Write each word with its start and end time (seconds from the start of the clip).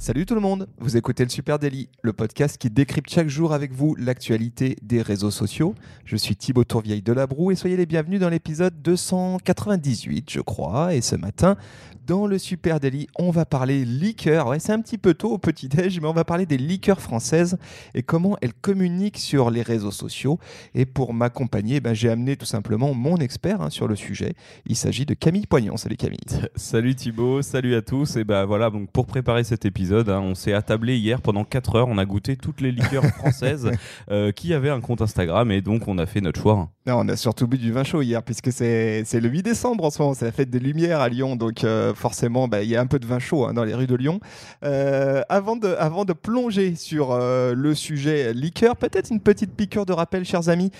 Salut 0.00 0.26
tout 0.26 0.36
le 0.36 0.40
monde, 0.40 0.68
vous 0.78 0.96
écoutez 0.96 1.24
le 1.24 1.28
Super 1.28 1.58
Daily, 1.58 1.88
le 2.02 2.12
podcast 2.12 2.56
qui 2.56 2.70
décrypte 2.70 3.10
chaque 3.10 3.28
jour 3.28 3.52
avec 3.52 3.72
vous 3.72 3.96
l'actualité 3.96 4.76
des 4.80 5.02
réseaux 5.02 5.32
sociaux. 5.32 5.74
Je 6.04 6.14
suis 6.14 6.36
Thibaut 6.36 6.62
Tourvieille 6.62 7.02
de 7.02 7.12
Labroue 7.12 7.50
et 7.50 7.56
soyez 7.56 7.76
les 7.76 7.84
bienvenus 7.84 8.20
dans 8.20 8.28
l'épisode 8.28 8.80
298, 8.80 10.30
je 10.30 10.40
crois. 10.40 10.94
Et 10.94 11.00
ce 11.00 11.16
matin, 11.16 11.56
dans 12.06 12.26
le 12.28 12.38
Super 12.38 12.78
Daily, 12.78 13.08
on 13.18 13.30
va 13.30 13.44
parler 13.44 13.84
liqueurs. 13.84 14.46
Ouais, 14.46 14.60
c'est 14.60 14.72
un 14.72 14.80
petit 14.80 14.98
peu 14.98 15.14
tôt 15.14 15.32
au 15.32 15.38
petit-déj, 15.38 16.00
mais 16.00 16.06
on 16.06 16.12
va 16.12 16.24
parler 16.24 16.46
des 16.46 16.56
liqueurs 16.56 17.00
françaises 17.00 17.58
et 17.92 18.04
comment 18.04 18.38
elles 18.40 18.54
communiquent 18.54 19.18
sur 19.18 19.50
les 19.50 19.62
réseaux 19.62 19.90
sociaux. 19.90 20.38
Et 20.74 20.86
pour 20.86 21.12
m'accompagner, 21.12 21.80
ben, 21.80 21.92
j'ai 21.92 22.08
amené 22.08 22.36
tout 22.36 22.46
simplement 22.46 22.94
mon 22.94 23.16
expert 23.16 23.60
hein, 23.60 23.68
sur 23.68 23.88
le 23.88 23.96
sujet. 23.96 24.34
Il 24.64 24.76
s'agit 24.76 25.06
de 25.06 25.14
Camille 25.14 25.46
Poignon. 25.46 25.76
Salut 25.76 25.96
Camille. 25.96 26.20
Salut 26.54 26.94
Thibaut, 26.94 27.42
salut 27.42 27.74
à 27.74 27.82
tous. 27.82 28.16
Et 28.16 28.24
ben 28.24 28.44
voilà, 28.44 28.70
donc 28.70 28.90
pour 28.90 29.06
préparer 29.06 29.42
cet 29.44 29.66
épisode, 29.66 29.87
hein, 29.92 30.20
on 30.20 30.34
s'est 30.34 30.52
attablé 30.52 30.96
hier 30.96 31.20
pendant 31.20 31.44
4 31.44 31.76
heures. 31.76 31.88
On 31.88 31.98
a 31.98 32.04
goûté 32.04 32.36
toutes 32.36 32.60
les 32.60 32.72
liqueurs 32.72 33.04
françaises 33.18 33.70
euh, 34.10 34.32
qui 34.32 34.54
avaient 34.54 34.70
un 34.70 34.80
compte 34.80 35.02
Instagram 35.02 35.50
et 35.50 35.60
donc 35.60 35.88
on 35.88 35.98
a 35.98 36.06
fait 36.06 36.20
notre 36.20 36.40
choix. 36.40 36.68
Non, 36.86 37.00
on 37.00 37.08
a 37.08 37.16
surtout 37.16 37.46
bu 37.46 37.58
du 37.58 37.72
vin 37.72 37.84
chaud 37.84 38.02
hier 38.02 38.22
puisque 38.22 38.52
c'est 38.52 39.04
le 39.12 39.28
8 39.28 39.42
décembre 39.42 39.84
en 39.84 39.90
ce 39.90 40.00
moment. 40.00 40.14
C'est 40.14 40.24
la 40.24 40.32
fête 40.32 40.50
des 40.50 40.58
Lumières 40.58 41.00
à 41.00 41.08
Lyon. 41.08 41.36
Donc 41.36 41.64
euh, 41.64 41.94
forcément, 41.94 42.48
bah, 42.48 42.62
il 42.62 42.68
y 42.68 42.76
a 42.76 42.80
un 42.80 42.86
peu 42.86 42.98
de 42.98 43.06
vin 43.06 43.18
chaud 43.18 43.44
hein, 43.46 43.54
dans 43.54 43.64
les 43.64 43.74
rues 43.74 43.86
de 43.86 43.94
Lyon. 43.94 44.20
Euh, 44.64 45.22
avant, 45.28 45.56
de, 45.56 45.68
avant 45.78 46.04
de 46.04 46.12
plonger 46.12 46.74
sur 46.74 47.16
le 47.18 47.74
sujet 47.74 48.32
liqueur, 48.32 48.76
peut-être 48.76 49.10
une 49.10 49.20
petite 49.20 49.54
piqûre 49.54 49.86
de 49.86 49.92
rappel, 49.92 50.24
chers 50.24 50.48
amis, 50.48 50.70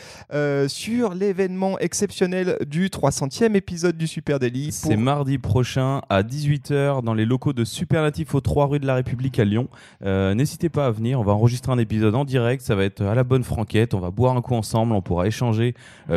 sur 0.69 1.14
l'événement 1.14 1.79
exceptionnel 1.79 2.56
du 2.67 2.89
300e 2.89 3.55
épisode 3.55 3.97
du 3.97 4.06
Super 4.06 4.39
Daily. 4.39 4.73
C'est 4.73 4.97
mardi 4.97 5.39
prochain 5.39 6.03
à 6.09 6.23
18h 6.23 7.03
dans 7.03 7.14
les 7.14 7.25
locaux 7.25 7.53
de 7.53 7.64
Superlatif 7.64 8.34
aux 8.34 8.41
3 8.41 8.67
rues 8.67 8.81
de 8.81 8.86
la 8.86 8.95
République 8.99 9.39
à 9.39 9.45
Lyon. 9.45 9.69
N'hésitez 10.03 10.69
pas 10.69 10.87
à 10.87 10.91
venir, 10.91 11.21
on 11.21 11.25
va 11.25 11.33
enregistrer 11.33 11.73
un 11.73 11.79
épisode 11.79 12.15
en 12.15 12.25
direct, 12.25 12.63
ça 12.63 12.75
va 12.75 12.85
être 12.85 13.03
à 13.03 13.15
la 13.15 13.25
bonne 13.25 13.45
franquette, 13.45 13.95
on 13.95 14.01
va 14.01 14.11
boire 14.11 14.37
un 14.37 14.43
coup 14.43 14.55
ensemble, 14.55 14.93
on 14.93 15.03
pourra 15.03 15.27
échanger 15.27 15.75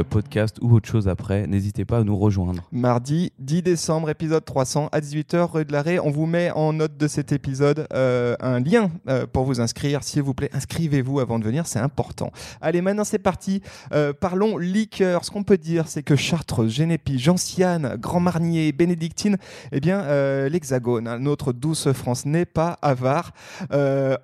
podcast 0.09 0.57
ou 0.61 0.75
autre 0.75 0.87
chose 0.87 1.07
après. 1.07 1.47
N'hésitez 1.47 1.85
pas 1.85 1.99
à 1.99 2.03
nous 2.03 2.17
rejoindre. 2.17 2.63
Mardi 2.71 3.31
10 3.39 3.61
décembre, 3.61 4.09
épisode 4.09 4.43
300 4.43 4.89
à 4.91 4.99
18h, 4.99 5.51
rue 5.51 5.65
de 5.65 5.71
l'Arrêt. 5.71 5.99
On 5.99 6.11
vous 6.11 6.25
met 6.25 6.51
en 6.51 6.73
note 6.73 6.97
de 6.97 7.07
cet 7.07 7.31
épisode 7.31 7.87
euh, 7.93 8.35
un 8.39 8.59
lien 8.59 8.91
euh, 9.07 9.25
pour 9.31 9.45
vous 9.45 9.61
inscrire. 9.61 10.03
S'il 10.03 10.21
vous 10.21 10.33
plaît, 10.33 10.49
inscrivez-vous 10.53 11.19
avant 11.19 11.39
de 11.39 11.43
venir, 11.43 11.67
c'est 11.67 11.79
important. 11.79 12.31
Allez, 12.61 12.81
maintenant 12.81 13.03
c'est 13.03 13.19
parti. 13.19 13.61
Euh, 13.93 14.13
parlons 14.13 14.57
liqueur. 14.57 15.25
Ce 15.25 15.31
qu'on 15.31 15.43
peut 15.43 15.57
dire, 15.57 15.87
c'est 15.87 16.03
que 16.03 16.15
Chartres, 16.15 16.67
Génépi, 16.67 17.19
Gentiane, 17.19 17.95
Grand 17.99 18.19
Marnier, 18.19 18.71
Bénédictine, 18.71 19.37
eh 19.71 19.79
bien, 19.79 20.01
l'Hexagone, 20.47 21.07
hein, 21.07 21.19
notre 21.19 21.53
douce 21.53 21.91
France, 21.91 22.25
n'est 22.25 22.45
pas 22.45 22.70
avare 22.81 23.31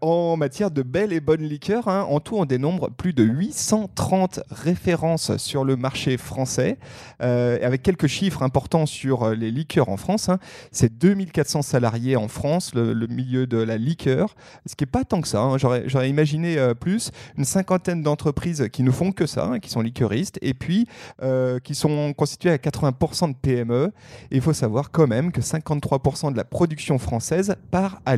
en 0.01 0.37
matière 0.37 0.71
de 0.71 0.81
belles 0.81 1.13
et 1.13 1.19
bonnes 1.19 1.43
liqueurs. 1.43 1.87
Hein. 1.87 2.05
En 2.09 2.19
tout, 2.19 2.35
on 2.37 2.45
dénombre 2.45 2.89
plus 2.91 3.13
de 3.13 3.23
830 3.23 4.41
références 4.51 5.37
sur 5.37 5.63
le 5.63 5.75
marché 5.75 6.17
français, 6.17 6.77
avec 7.19 7.83
quelques 7.83 8.07
chiffres 8.07 8.43
importants 8.43 8.85
sur 8.85 9.29
les 9.31 9.51
liqueurs 9.51 9.89
en 9.89 9.97
France. 9.97 10.29
Hein. 10.29 10.39
C'est 10.71 10.97
2400 10.97 11.61
salariés 11.61 12.15
en 12.15 12.27
France, 12.27 12.73
le, 12.73 13.07
milieu 13.07 13.47
de 13.47 13.57
la 13.57 13.77
liqueur, 13.77 14.35
ce 14.65 14.75
qui 14.75 14.83
n'est 14.83 14.91
pas 14.91 15.03
tant 15.03 15.21
que 15.21 15.27
ça. 15.27 15.41
Hein. 15.41 15.57
J'aurais 15.57 16.09
imaginé 16.09 16.57
euh, 16.57 16.73
plus. 16.73 17.11
Une 17.37 17.45
cinquantaine 17.45 18.03
d'entreprises 18.03 18.67
qui 18.71 18.83
ne 18.83 18.91
font 18.91 19.11
que 19.11 19.25
ça, 19.25 19.45
hein, 19.45 19.59
qui 19.59 19.69
sont 19.69 19.81
liqueuristes, 19.81 20.37
et 20.41 20.53
puis 20.53 20.87
euh, 21.21 21.59
qui 21.59 21.75
sont 21.75 22.13
constituées 22.13 22.51
à 22.51 22.57
80% 22.57 23.29
de 23.29 23.35
PME. 23.35 23.91
Il 24.31 24.41
faut 24.41 24.53
savoir 24.53 24.91
quand 24.91 25.07
même 25.07 25.31
que 25.31 25.41
53% 25.41 26.31
de 26.31 26.37
la 26.37 26.43
production 26.43 26.97
française 26.97 27.55
part 27.71 28.01
à 28.05 28.15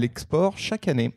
chaque 0.58 0.88
année. 0.88 1.14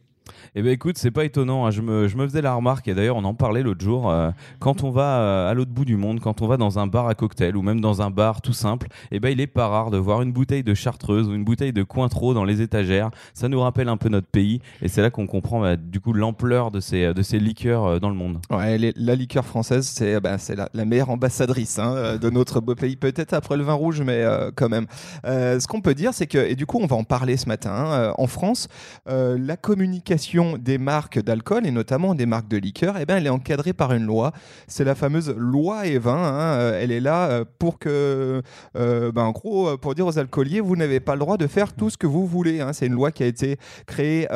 Eh 0.55 0.63
bien 0.63 0.73
écoute, 0.73 0.99
c'est 0.99 1.11
pas 1.11 1.25
étonnant. 1.25 1.67
Hein. 1.67 1.71
Je, 1.71 1.81
me, 1.81 2.09
faisais 2.09 2.43
la 2.43 2.55
remarque, 2.55 2.89
et 2.89 2.95
d'ailleurs 2.95 3.17
on 3.17 3.25
en 3.25 3.35
parlait 3.35 3.63
l'autre 3.63 3.83
jour, 3.83 4.11
euh, 4.11 4.31
quand 4.59 4.85
on 4.85 4.91
va 4.91 5.19
euh, 5.19 5.51
à 5.51 5.55
l'autre 5.55 5.71
bout 5.71 5.85
du 5.85 5.97
monde, 5.97 6.21
quand 6.21 6.43
on 6.43 6.47
va 6.47 6.57
dans 6.57 6.79
un 6.79 6.87
bar 6.87 7.09
à 7.09 7.15
cocktail 7.15 7.57
ou 7.57 7.63
même 7.63 7.81
dans 7.81 8.03
un 8.03 8.11
bar 8.11 8.43
tout 8.43 8.53
simple, 8.53 8.89
eh 9.11 9.21
ben, 9.21 9.31
il 9.31 9.41
est 9.41 9.47
pas 9.47 9.69
rare 9.69 9.91
de 9.91 9.99
voir 9.99 10.23
une 10.23 10.33
bouteille 10.33 10.63
de 10.63 10.75
chartreuse 10.75 11.29
ou 11.29 11.35
une 11.35 11.45
bouteille 11.45 11.73
de 11.73 11.83
Cointreau 11.83 12.35
dans 12.35 12.45
les 12.45 12.61
étagères. 12.61 13.11
Ça 13.35 13.49
nous 13.49 13.61
rappelle 13.61 13.89
un 13.89 13.97
peu 13.97 14.09
notre 14.09 14.27
pays 14.27 14.61
et 14.83 14.89
c'est 14.89 15.03
là 15.03 15.11
qu'on 15.11 15.27
comprend 15.27 15.61
bah, 15.61 15.77
du 15.77 16.01
coup 16.01 16.13
l'ampleur 16.13 16.71
de 16.71 16.81
ces, 16.81 17.13
liqueurs 17.39 17.85
euh, 17.85 17.99
dans 17.99 18.11
le 18.11 18.15
monde. 18.15 18.39
La 18.51 19.15
liqueur 19.15 19.45
française, 19.45 19.87
c'est 19.87 20.21
bah, 20.21 20.37
la, 20.55 20.69
la, 20.73 20.85
meilleure 20.85 21.11
ambassadrice 21.11 21.79
hein, 21.79 22.19
de 22.19 22.31
notre 22.31 22.61
beau 22.61 22.75
pays, 22.75 22.97
peut-être 22.97 23.33
après 23.33 23.57
le 23.57 23.65
vin 23.65 23.73
rouge, 23.73 24.03
mais 24.03 24.25
quand 24.57 24.69
même. 24.69 24.87
ce 25.25 25.67
qu'on 25.67 25.81
peut 25.81 25.95
dire, 25.95 26.13
c'est 26.13 26.27
que, 26.27 26.39
et 26.39 26.55
du 26.55 26.67
coup 26.67 26.79
on 26.81 26.87
va 26.87 26.97
en 26.97 27.05
parler 27.05 27.37
ce 27.37 27.49
matin, 27.49 27.73
hein, 27.73 28.15
en 28.19 28.27
France, 28.27 28.69
la 29.07 29.57
communication 29.57 30.12
des 30.59 30.79
marques 30.79 31.21
d'alcool 31.21 31.67
et 31.67 31.71
notamment 31.71 32.15
des 32.15 32.27
marques 32.27 32.49
de 32.49 32.57
liqueur, 32.57 32.97
eh 33.01 33.07
ben, 33.07 33.17
elle 33.17 33.27
est 33.27 33.31
encadrée 33.31 33.73
par 33.73 33.93
une 33.93 34.05
loi. 34.05 34.33
C'est 34.67 34.85
la 34.85 34.95
fameuse 34.95 35.35
loi 35.37 35.87
Evin. 35.87 36.15
Hein. 36.15 36.59
Euh, 36.59 36.81
elle 36.81 36.93
est 36.93 37.01
là 37.01 37.29
euh, 37.29 37.45
pour 37.59 37.79
que, 37.79 38.43
euh, 38.77 39.13
ben, 39.13 39.23
en 39.23 39.33
gros, 39.33 39.77
pour 39.79 39.95
dire 39.95 40.07
aux 40.07 40.19
alcooliers, 40.19 40.61
vous 40.61 40.77
n'avez 40.77 41.01
pas 41.01 41.15
le 41.15 41.21
droit 41.21 41.37
de 41.37 41.47
faire 41.47 41.73
tout 41.73 41.89
ce 41.89 41.97
que 41.97 42.07
vous 42.07 42.27
voulez. 42.27 42.61
Hein. 42.61 42.73
C'est 42.73 42.87
une 42.87 42.93
loi 42.93 43.11
qui 43.11 43.23
a 43.23 43.27
été 43.27 43.57
créée 43.87 44.29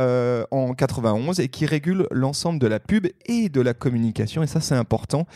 en 0.50 0.72
91 0.74 1.40
et 1.40 1.48
qui 1.48 1.66
régule 1.66 2.06
l'ensemble 2.10 2.58
de 2.58 2.66
la 2.66 2.80
pub 2.80 3.06
et 3.26 3.48
de 3.48 3.60
la 3.60 3.74
communication. 3.74 4.42
Et 4.42 4.46
ça, 4.46 4.60
c'est 4.60 4.74
important, 4.74 5.26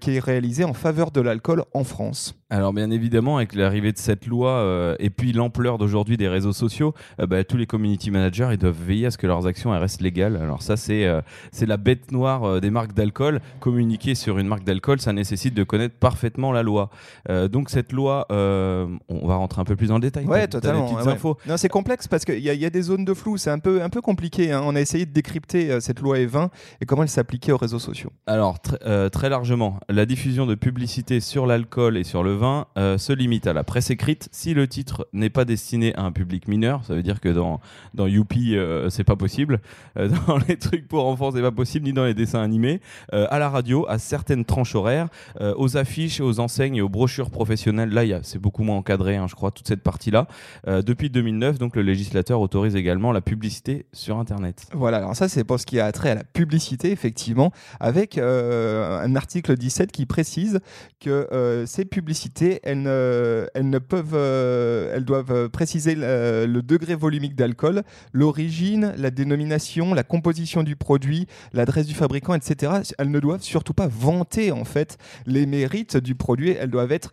qui 0.00 0.16
est 0.16 0.20
réalisée 0.20 0.64
en 0.64 0.74
faveur 0.74 1.10
de 1.10 1.20
l'alcool 1.20 1.64
en 1.74 1.84
France. 1.84 2.37
Alors 2.50 2.72
bien 2.72 2.90
évidemment, 2.90 3.36
avec 3.36 3.54
l'arrivée 3.54 3.92
de 3.92 3.98
cette 3.98 4.26
loi 4.26 4.96
et 4.98 5.10
puis 5.10 5.32
l'ampleur 5.32 5.78
d'aujourd'hui 5.78 6.16
des 6.16 6.28
réseaux 6.28 6.52
sociaux, 6.52 6.94
bah, 7.18 7.44
tous 7.44 7.56
les 7.56 7.66
community 7.66 8.10
managers 8.10 8.48
ils 8.52 8.58
doivent 8.58 8.76
veiller 8.80 9.06
à 9.06 9.10
ce 9.10 9.18
que 9.18 9.26
leurs 9.26 9.46
actions 9.46 9.70
restent 9.78 10.00
légales 10.00 10.38
alors 10.48 10.62
ça, 10.62 10.76
c'est 10.76 11.06
euh, 11.06 11.20
c'est 11.52 11.66
la 11.66 11.76
bête 11.76 12.10
noire 12.12 12.44
euh, 12.44 12.60
des 12.60 12.70
marques 12.70 12.94
d'alcool. 12.94 13.40
Communiquer 13.60 14.14
sur 14.14 14.38
une 14.38 14.46
marque 14.46 14.64
d'alcool, 14.64 15.00
ça 15.00 15.12
nécessite 15.12 15.54
de 15.54 15.62
connaître 15.62 15.94
parfaitement 15.96 16.52
la 16.52 16.62
loi. 16.62 16.90
Euh, 17.28 17.48
donc 17.48 17.70
cette 17.70 17.92
loi, 17.92 18.26
on 18.30 19.26
va 19.26 19.36
rentrer 19.36 19.60
un 19.60 19.64
peu 19.64 19.76
plus 19.76 19.88
dans 19.88 19.96
le 19.96 20.00
détail. 20.00 20.26
Ouais, 20.26 20.48
totalement. 20.48 20.98
Non, 21.46 21.56
c'est 21.56 21.68
complexe 21.68 22.08
parce 22.08 22.24
qu'il 22.24 22.38
y, 22.38 22.48
y, 22.48 22.64
a 22.64 22.70
des 22.70 22.82
zones 22.82 23.04
de 23.04 23.14
flou. 23.14 23.36
C'est 23.36 23.50
un 23.50 23.58
peu, 23.58 23.82
un 23.82 23.88
peu 23.90 24.00
compliqué. 24.00 24.52
Hein. 24.52 24.62
On 24.64 24.74
a 24.74 24.80
essayé 24.80 25.06
de 25.06 25.12
décrypter 25.12 25.80
cette 25.80 26.00
loi 26.00 26.18
E20 26.18 26.48
et 26.80 26.86
comment 26.86 27.02
elle 27.02 27.08
s'appliquait 27.08 27.52
aux 27.52 27.56
réseaux 27.56 27.78
sociaux. 27.78 28.10
Alors 28.26 28.58
très 28.60 29.28
largement, 29.28 29.78
la 29.88 30.06
diffusion 30.06 30.46
de 30.46 30.54
publicité 30.54 31.20
sur 31.20 31.46
l'alcool 31.46 31.96
et 31.96 32.04
sur 32.04 32.22
le 32.22 32.32
vin 32.38 32.66
se 32.76 33.12
limite 33.12 33.46
à 33.46 33.52
la 33.52 33.64
presse 33.64 33.90
écrite 33.90 34.28
si 34.32 34.54
le 34.54 34.66
titre 34.66 35.08
n'est 35.12 35.30
pas 35.30 35.44
destiné 35.44 35.94
à 35.94 36.02
un 36.02 36.12
public 36.12 36.48
mineur. 36.48 36.84
Ça 36.84 36.94
veut 36.94 37.02
dire 37.02 37.20
que 37.20 37.28
dans, 37.28 37.60
dans 37.94 38.06
Youpi, 38.06 38.56
c'est 38.88 39.04
pas 39.04 39.16
possible 39.16 39.60
dans 39.96 40.38
les 40.48 40.56
trucs 40.56 40.88
pour 40.88 41.06
enfants, 41.06 41.30
c'est 41.32 41.42
pas 41.42 41.52
possible, 41.52 41.86
ni 41.86 41.92
dans 41.92 42.04
les 42.04 42.14
dessins 42.14 42.42
animés. 42.42 42.80
Euh, 43.12 43.26
à 43.30 43.38
la 43.38 43.48
radio, 43.48 43.86
à 43.88 43.98
certaines 43.98 44.44
tranches 44.44 44.74
horaires, 44.74 45.08
euh, 45.40 45.54
aux 45.56 45.76
affiches, 45.76 46.20
aux 46.20 46.40
enseignes 46.40 46.76
et 46.76 46.80
aux 46.80 46.88
brochures 46.88 47.30
professionnelles, 47.30 47.90
là, 47.90 48.20
c'est 48.22 48.38
beaucoup 48.38 48.62
moins 48.62 48.76
encadré, 48.76 49.16
hein, 49.16 49.26
je 49.28 49.34
crois, 49.34 49.50
toute 49.50 49.68
cette 49.68 49.82
partie-là. 49.82 50.26
Euh, 50.66 50.82
depuis 50.82 51.10
2009, 51.10 51.58
donc, 51.58 51.76
le 51.76 51.82
législateur 51.82 52.40
autorise 52.40 52.76
également 52.76 53.12
la 53.12 53.20
publicité 53.20 53.86
sur 53.92 54.18
Internet. 54.18 54.66
Voilà, 54.72 54.98
alors 54.98 55.16
ça, 55.16 55.28
c'est 55.28 55.44
pour 55.44 55.60
ce 55.60 55.66
qui 55.66 55.80
a 55.80 55.90
trait 55.92 56.10
à 56.10 56.14
la 56.14 56.24
publicité, 56.24 56.90
effectivement, 56.90 57.52
avec 57.80 58.18
un 58.18 59.16
article 59.16 59.56
17 59.56 59.92
qui 59.92 60.06
précise 60.06 60.60
que 61.00 61.64
ces 61.66 61.84
publicités, 61.84 62.27
elles 62.62 62.82
ne, 62.82 63.46
elles 63.54 63.68
ne 63.68 63.78
peuvent, 63.78 64.14
elles 64.14 65.04
doivent 65.04 65.48
préciser 65.48 65.94
le, 65.94 66.46
le 66.46 66.62
degré 66.62 66.94
volumique 66.94 67.34
d'alcool, 67.34 67.82
l'origine, 68.12 68.92
la 68.96 69.10
dénomination, 69.10 69.94
la 69.94 70.02
composition 70.02 70.62
du 70.62 70.76
produit, 70.76 71.26
l'adresse 71.52 71.86
du 71.86 71.94
fabricant, 71.94 72.34
etc. 72.34 72.72
Elles 72.98 73.10
ne 73.10 73.20
doivent 73.20 73.42
surtout 73.42 73.74
pas 73.74 73.88
vanter 73.88 74.52
en 74.52 74.64
fait 74.64 74.98
les 75.26 75.46
mérites 75.46 75.96
du 75.96 76.14
produit. 76.14 76.50
Elles 76.50 76.70
doivent 76.70 76.92
être 76.92 77.12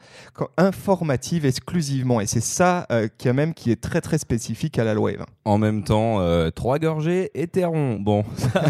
informatives 0.58 1.46
exclusivement. 1.46 2.22
Et 2.22 2.28
c'est 2.28 2.42
ça 2.42 2.86
euh, 2.92 3.08
qui, 3.18 3.30
même, 3.30 3.54
qui 3.54 3.72
est 3.72 3.82
très 3.82 4.02
très 4.02 4.18
spécifique 4.18 4.80
à 4.80 4.84
la 4.84 4.94
loi 4.94 5.12
E20. 5.12 5.26
En 5.46 5.58
même 5.58 5.84
temps, 5.84 6.20
euh, 6.20 6.50
trois 6.50 6.80
gorgées 6.80 7.32
et 7.34 7.48
terron. 7.48 8.00
Bon, 8.00 8.24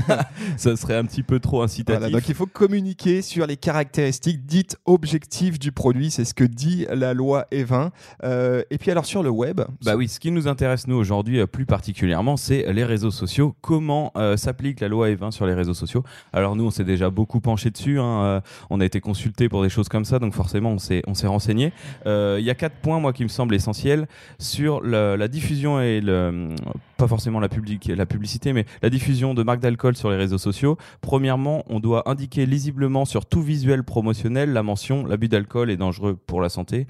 ça, 0.57 0.75
serait 0.75 0.97
un 0.97 1.05
petit 1.05 1.23
peu 1.23 1.39
trop 1.39 1.61
incitatif. 1.61 2.11
donc 2.11 2.27
il 2.27 2.35
faut 2.35 2.47
communiquer 2.47 3.21
sur 3.21 3.47
les 3.47 3.57
caractéristiques 3.57 4.45
dites 4.45 4.77
objectives 4.85 5.57
du 5.57 5.71
produit. 5.71 6.11
C'est 6.11 6.25
ce 6.25 6.33
que 6.35 6.43
dit 6.43 6.85
la 6.89 7.13
loi 7.13 7.47
E20. 7.51 7.89
Euh, 8.23 8.63
et 8.69 8.77
puis 8.77 8.91
alors 8.91 9.05
sur 9.05 9.23
le 9.23 9.29
web. 9.29 9.61
Bah 9.83 9.95
oui, 9.95 10.07
ce 10.07 10.19
qui 10.19 10.31
nous 10.31 10.47
intéresse 10.47 10.87
nous 10.87 10.95
aujourd'hui 10.95 11.45
plus 11.47 11.65
particulièrement, 11.65 12.37
c'est 12.37 12.71
les 12.71 12.83
réseaux 12.83 13.11
sociaux. 13.11 13.55
Comment 13.61 14.11
euh, 14.17 14.37
s'applique 14.37 14.79
la 14.79 14.87
loi 14.87 15.09
E20 15.09 15.31
sur 15.31 15.45
les 15.45 15.53
réseaux 15.53 15.73
sociaux? 15.73 16.03
Alors 16.33 16.55
nous, 16.55 16.65
on 16.65 16.71
s'est 16.71 16.83
déjà 16.83 17.09
beaucoup 17.09 17.39
penché 17.39 17.69
dessus. 17.69 17.99
Hein, 17.99 18.23
euh, 18.23 18.41
on 18.69 18.79
a 18.81 18.85
été 18.85 18.99
consulté 18.99 19.49
pour 19.49 19.63
des 19.63 19.69
choses 19.69 19.89
comme 19.89 20.05
ça, 20.05 20.19
donc 20.19 20.33
forcément, 20.33 20.71
on 20.71 20.77
s'est 20.77 21.01
on 21.07 21.13
renseigné. 21.29 21.73
Euh, 22.05 22.37
il 22.39 22.45
y 22.45 22.49
a 22.49 22.55
quatre 22.55 22.75
points, 22.75 22.99
moi, 22.99 23.13
qui 23.13 23.23
me 23.23 23.29
semblent 23.29 23.55
essentiels 23.55 24.07
sur 24.39 24.81
la, 24.81 25.27
diffusion 25.27 25.81
et 25.81 26.01
le 26.01 26.49
pas 26.97 27.07
forcément 27.07 27.39
la, 27.39 27.49
public, 27.49 27.87
la 27.87 28.05
publicité, 28.05 28.53
mais 28.53 28.65
la 28.81 28.89
diffusion 28.89 29.33
de 29.33 29.43
marques 29.43 29.59
d'alcool 29.59 29.95
sur 29.95 30.09
les 30.09 30.17
réseaux 30.17 30.37
sociaux. 30.37 30.77
Premièrement, 31.01 31.63
on 31.67 31.79
doit 31.79 32.09
indiquer 32.09 32.45
lisiblement 32.45 33.05
sur 33.05 33.25
tout 33.25 33.41
visuel 33.41 33.83
promotionnel 33.83 34.53
la 34.53 34.63
mention 34.63 35.05
l'abus 35.05 35.27
d'alcool 35.27 35.69
est 35.71 35.77
dangereux 35.77 36.17
pour 36.27 36.41
la 36.41 36.49
santé. 36.49 36.87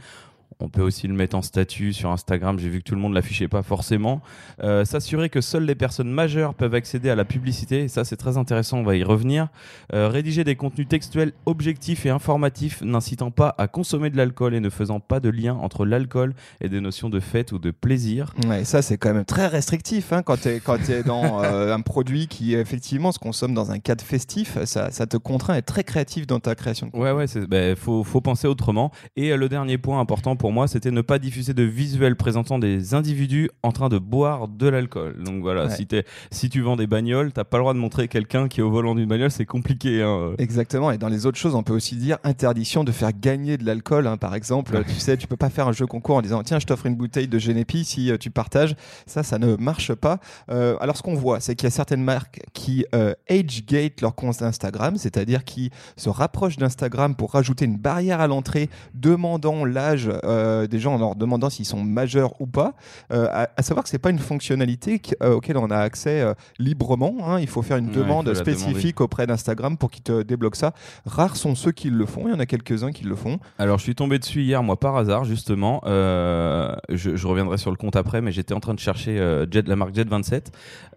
On 0.61 0.69
peut 0.69 0.81
aussi 0.81 1.07
le 1.07 1.13
mettre 1.13 1.35
en 1.35 1.41
statut 1.41 1.91
sur 1.91 2.11
Instagram. 2.11 2.57
J'ai 2.59 2.69
vu 2.69 2.79
que 2.79 2.85
tout 2.85 2.95
le 2.95 3.01
monde 3.01 3.13
l'affichait 3.13 3.49
pas 3.49 3.61
forcément. 3.61 4.21
Euh, 4.63 4.85
s'assurer 4.85 5.29
que 5.29 5.41
seules 5.41 5.65
les 5.65 5.75
personnes 5.75 6.09
majeures 6.09 6.53
peuvent 6.53 6.75
accéder 6.75 7.09
à 7.09 7.15
la 7.15 7.25
publicité. 7.25 7.83
Et 7.83 7.87
ça, 7.89 8.05
c'est 8.05 8.15
très 8.15 8.37
intéressant. 8.37 8.77
On 8.77 8.83
va 8.83 8.95
y 8.95 9.03
revenir. 9.03 9.49
Euh, 9.93 10.07
rédiger 10.07 10.45
des 10.45 10.55
contenus 10.55 10.87
textuels 10.87 11.33
objectifs 11.45 12.05
et 12.05 12.09
informatifs, 12.09 12.81
n'incitant 12.81 13.31
pas 13.31 13.53
à 13.57 13.67
consommer 13.67 14.09
de 14.09 14.15
l'alcool 14.15 14.55
et 14.55 14.61
ne 14.61 14.69
faisant 14.69 15.01
pas 15.01 15.19
de 15.19 15.27
lien 15.27 15.55
entre 15.55 15.85
l'alcool 15.85 16.33
et 16.61 16.69
des 16.69 16.79
notions 16.79 17.09
de 17.09 17.19
fête 17.19 17.51
ou 17.51 17.59
de 17.59 17.71
plaisir. 17.71 18.33
Ouais, 18.47 18.63
ça, 18.63 18.81
c'est 18.81 18.97
quand 18.97 19.13
même 19.13 19.25
très 19.25 19.47
restrictif 19.47 20.13
hein, 20.13 20.23
quand 20.23 20.41
tu 20.41 20.47
es, 20.47 20.59
quand 20.61 20.89
es 20.89 21.03
dans 21.03 21.43
euh, 21.43 21.73
un 21.73 21.81
produit 21.81 22.27
qui, 22.27 22.55
effectivement, 22.55 23.11
se 23.11 23.19
consomme 23.19 23.53
dans 23.53 23.71
un 23.71 23.79
cadre 23.79 24.05
festif. 24.05 24.57
Ça, 24.63 24.89
ça 24.91 25.05
te 25.05 25.17
contraint 25.17 25.55
à 25.55 25.57
être 25.57 25.65
très 25.65 25.83
créatif 25.83 26.27
dans 26.27 26.39
ta 26.39 26.55
création. 26.55 26.89
Ouais, 26.93 27.11
ouais, 27.11 27.25
il 27.25 27.45
bah, 27.47 27.75
faut, 27.75 28.05
faut 28.05 28.21
penser 28.21 28.47
autrement. 28.47 28.91
Et 29.17 29.35
le 29.35 29.49
dernier 29.49 29.77
point 29.77 29.99
important 29.99 30.37
pour 30.37 30.44
pour 30.45 30.51
moi, 30.51 30.67
c'était 30.67 30.91
ne 30.91 31.01
pas 31.01 31.17
diffuser 31.17 31.55
de 31.55 31.63
visuels 31.63 32.15
présentant 32.15 32.59
des 32.59 32.93
individus 32.93 33.49
en 33.63 33.71
train 33.71 33.89
de 33.89 33.97
boire 33.97 34.47
de 34.47 34.67
l'alcool. 34.67 35.23
Donc 35.23 35.41
voilà, 35.41 35.71
si, 35.71 35.87
es, 35.91 36.05
si 36.29 36.51
tu 36.51 36.61
vends 36.61 36.75
des 36.75 36.85
bagnoles, 36.85 37.33
t'as 37.33 37.43
pas 37.43 37.57
le 37.57 37.63
droit 37.63 37.73
de 37.73 37.79
montrer 37.79 38.07
quelqu'un 38.07 38.47
qui 38.47 38.59
est 38.59 38.63
au 38.63 38.69
volant 38.69 38.93
d'une 38.93 39.07
bagnole, 39.07 39.31
c'est 39.31 39.47
compliqué. 39.47 40.03
Hein. 40.03 40.35
Exactement. 40.37 40.91
Et 40.91 40.99
dans 40.99 41.09
les 41.09 41.25
autres 41.25 41.39
choses, 41.39 41.55
on 41.55 41.63
peut 41.63 41.73
aussi 41.73 41.95
dire 41.95 42.19
interdiction 42.23 42.83
de 42.83 42.91
faire 42.91 43.09
gagner 43.11 43.57
de 43.57 43.65
l'alcool. 43.65 44.05
Hein. 44.05 44.17
Par 44.17 44.35
exemple, 44.35 44.83
tu 44.87 44.99
sais, 44.99 45.17
tu 45.17 45.25
peux 45.25 45.35
pas 45.35 45.49
faire 45.49 45.67
un 45.67 45.71
jeu 45.71 45.87
concours 45.87 46.17
en 46.17 46.21
disant 46.21 46.43
tiens, 46.43 46.59
je 46.59 46.67
t'offre 46.67 46.85
une 46.85 46.95
bouteille 46.95 47.27
de 47.27 47.39
Genepi 47.39 47.83
si 47.83 48.11
euh, 48.11 48.17
tu 48.19 48.29
partages. 48.29 48.75
Ça, 49.07 49.23
ça 49.23 49.39
ne 49.39 49.55
marche 49.55 49.95
pas. 49.95 50.19
Euh, 50.51 50.77
alors, 50.79 50.95
ce 50.95 51.01
qu'on 51.01 51.15
voit, 51.15 51.39
c'est 51.39 51.55
qu'il 51.55 51.65
y 51.65 51.69
a 51.69 51.75
certaines 51.75 52.03
marques 52.03 52.39
qui 52.53 52.85
euh, 52.93 53.15
age-gate 53.31 53.99
leur 54.01 54.13
compte 54.13 54.43
Instagram, 54.43 54.97
c'est-à-dire 54.97 55.43
qui 55.43 55.71
se 55.97 56.09
rapprochent 56.09 56.57
d'Instagram 56.57 57.15
pour 57.15 57.31
rajouter 57.31 57.65
une 57.65 57.77
barrière 57.77 58.21
à 58.21 58.27
l'entrée 58.27 58.69
demandant 58.93 59.65
l'âge 59.65 60.11
euh, 60.34 60.34
des 60.67 60.79
gens 60.79 60.95
en 60.95 60.97
leur 60.97 61.15
demandant 61.15 61.49
s'ils 61.49 61.65
sont 61.65 61.83
majeurs 61.83 62.39
ou 62.39 62.47
pas. 62.47 62.73
Euh, 63.11 63.45
à, 63.55 63.63
savoir 63.63 63.83
que 63.83 63.89
c'est 63.89 63.99
pas 63.99 64.09
une 64.09 64.19
fonctionnalité 64.19 65.01
euh, 65.21 65.35
auquel 65.35 65.57
on 65.57 65.69
a 65.71 65.77
accès 65.77 66.25
librement. 66.59 67.15
Hein. 67.23 67.39
Il 67.39 67.47
faut 67.47 67.61
faire 67.61 67.77
une 67.77 67.91
demande 67.91 68.33
spécifique 68.33 69.01
auprès 69.01 69.27
d'Instagram 69.27 69.77
pour 69.77 69.91
qu'ils 69.91 70.03
te 70.03 70.21
débloquent 70.21 70.57
ça. 70.57 70.73
Rares 71.05 71.35
sont 71.35 71.55
ceux 71.55 71.71
qui 71.71 71.89
le 71.89 72.05
font. 72.05 72.27
Il 72.27 72.31
y 72.31 72.33
en 72.33 72.39
a 72.39 72.45
quelques-uns 72.45 72.91
qui 72.91 73.05
le 73.05 73.15
font. 73.15 73.39
Alors 73.57 73.77
je 73.77 73.83
suis 73.83 73.95
tombé 73.95 74.19
dessus 74.19 74.43
hier, 74.43 74.63
moi 74.63 74.79
par 74.79 74.95
hasard 74.97 75.23
justement. 75.25 75.81
Je, 75.85 77.25
reviendrai 77.25 77.57
sur 77.57 77.71
le 77.71 77.77
compte 77.77 77.95
après, 77.95 78.21
mais 78.21 78.31
j'étais 78.31 78.53
en 78.53 78.59
train 78.59 78.73
de 78.73 78.79
chercher 78.79 79.15
Jet, 79.51 79.67
la 79.67 79.75
marque 79.75 79.95
Jet27. 79.95 80.47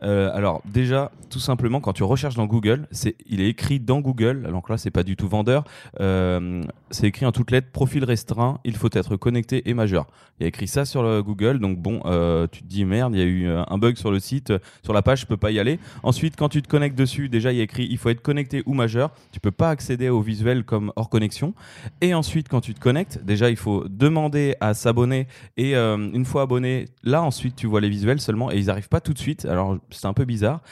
alors 0.02 0.62
déjà, 0.66 1.10
tout 1.30 1.38
simplement, 1.38 1.80
quand 1.80 1.92
tu 1.92 2.02
recherches 2.02 2.34
dans 2.34 2.46
Google, 2.46 2.86
c'est, 2.90 3.16
il 3.26 3.40
est 3.40 3.48
écrit 3.48 3.80
dans 3.80 4.00
Google. 4.00 4.42
Donc 4.50 4.68
là, 4.68 4.76
c'est 4.76 4.90
pas 4.90 5.02
du 5.02 5.16
tout 5.16 5.28
vendeur. 5.28 5.64
c'est 5.98 7.06
écrit 7.06 7.26
en 7.26 7.32
toutes 7.32 7.50
lettres, 7.50 7.70
profil 7.72 8.04
restreint. 8.04 8.58
Il 8.64 8.76
faut 8.76 8.90
être 8.92 9.16
connecté 9.28 9.68
et 9.68 9.74
majeur. 9.74 10.06
Il 10.40 10.44
y 10.44 10.46
a 10.46 10.48
écrit 10.48 10.68
ça 10.68 10.84
sur 10.84 11.02
le 11.02 11.22
Google, 11.22 11.58
donc 11.58 11.78
bon, 11.78 12.00
euh, 12.06 12.46
tu 12.50 12.62
te 12.62 12.66
dis 12.66 12.84
merde, 12.86 13.12
il 13.14 13.18
y 13.18 13.22
a 13.22 13.26
eu 13.26 13.46
euh, 13.46 13.62
un 13.68 13.76
bug 13.76 13.96
sur 13.96 14.10
le 14.10 14.20
site, 14.20 14.50
euh, 14.50 14.58
sur 14.82 14.94
la 14.94 15.02
page, 15.02 15.20
je 15.20 15.26
peux 15.26 15.36
pas 15.36 15.50
y 15.50 15.58
aller. 15.58 15.78
Ensuite, 16.02 16.34
quand 16.36 16.48
tu 16.48 16.62
te 16.62 16.68
connectes 16.68 16.96
dessus, 16.96 17.28
déjà 17.28 17.52
il 17.52 17.58
y 17.58 17.60
a 17.60 17.64
écrit 17.64 17.86
il 17.90 17.98
faut 17.98 18.08
être 18.08 18.22
connecté 18.22 18.62
ou 18.64 18.72
majeur. 18.72 19.10
Tu 19.32 19.40
peux 19.40 19.50
pas 19.50 19.68
accéder 19.68 20.08
au 20.08 20.22
visuel 20.22 20.64
comme 20.64 20.92
hors 20.96 21.10
connexion. 21.10 21.52
Et 22.00 22.14
ensuite, 22.14 22.48
quand 22.48 22.60
tu 22.62 22.72
te 22.72 22.80
connectes, 22.80 23.22
déjà 23.22 23.50
il 23.50 23.56
faut 23.56 23.84
demander 23.88 24.54
à 24.60 24.72
s'abonner 24.74 25.26
et 25.56 25.74
une 25.74 26.24
fois 26.24 26.42
abonné, 26.42 26.86
là 27.02 27.22
ensuite 27.22 27.56
tu 27.56 27.66
vois 27.66 27.80
les 27.80 27.88
visuels 27.88 28.20
seulement 28.20 28.50
et 28.50 28.56
ils 28.56 28.70
arrivent 28.70 28.88
pas 28.88 29.00
tout 29.00 29.12
de 29.12 29.18
suite. 29.18 29.44
Alors 29.44 29.76
c'est 29.90 30.06
un 30.06 30.14
peu 30.14 30.24
bizarre. 30.24 30.62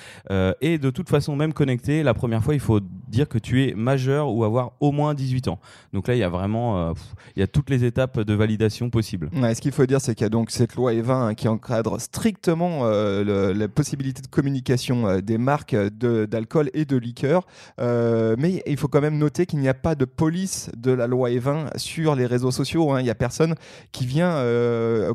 et 0.60 0.78
de 0.78 0.90
toute 0.90 1.08
façon, 1.08 1.36
même 1.36 1.52
connecté, 1.52 2.02
la 2.02 2.14
première 2.14 2.42
fois 2.42 2.54
il 2.54 2.60
faut 2.60 2.80
dire 3.08 3.28
que 3.28 3.38
tu 3.38 3.64
es 3.64 3.74
majeur 3.74 4.32
ou 4.32 4.44
avoir 4.44 4.72
au 4.80 4.92
moins 4.92 5.14
18 5.14 5.48
ans. 5.48 5.58
Donc 5.92 6.08
là 6.08 6.14
il 6.14 6.18
y 6.18 6.24
a 6.24 6.28
vraiment, 6.28 6.94
il 7.36 7.40
y 7.40 7.42
a 7.42 7.46
toutes 7.46 7.70
les 7.70 7.84
étapes 7.84 8.20
de 8.20 8.34
validation 8.34 8.45
possibles. 8.90 9.30
ce 9.32 9.60
qu'il 9.60 9.72
faut 9.72 9.86
dire, 9.86 10.00
c'est 10.00 10.14
qu'il 10.14 10.24
y 10.24 10.26
a 10.26 10.30
donc 10.30 10.50
cette 10.50 10.74
loi 10.74 10.92
E20 10.92 11.10
hein, 11.10 11.34
qui 11.34 11.48
encadre 11.48 12.00
strictement 12.00 12.80
euh, 12.84 13.54
la 13.54 13.68
possibilité 13.68 14.22
de 14.22 14.26
communication 14.26 15.08
euh, 15.08 15.20
des 15.20 15.38
marques 15.38 15.74
d'alcool 15.74 16.70
et 16.74 16.84
de 16.84 16.96
liqueur. 16.96 17.46
Euh, 17.80 18.36
mais 18.38 18.62
il 18.66 18.76
faut 18.76 18.88
quand 18.88 19.00
même 19.00 19.18
noter 19.18 19.46
qu'il 19.46 19.58
n'y 19.58 19.68
a 19.68 19.74
pas 19.74 19.94
de 19.94 20.04
police 20.04 20.70
de 20.76 20.92
la 20.92 21.06
loi 21.06 21.30
E20 21.30 21.78
sur 21.78 22.14
les 22.14 22.26
réseaux 22.26 22.50
sociaux. 22.50 22.92
Hein. 22.92 23.00
Il 23.00 23.04
n'y 23.04 23.10
a 23.10 23.14
personne 23.14 23.54
qui 23.92 24.06
vient 24.06 24.42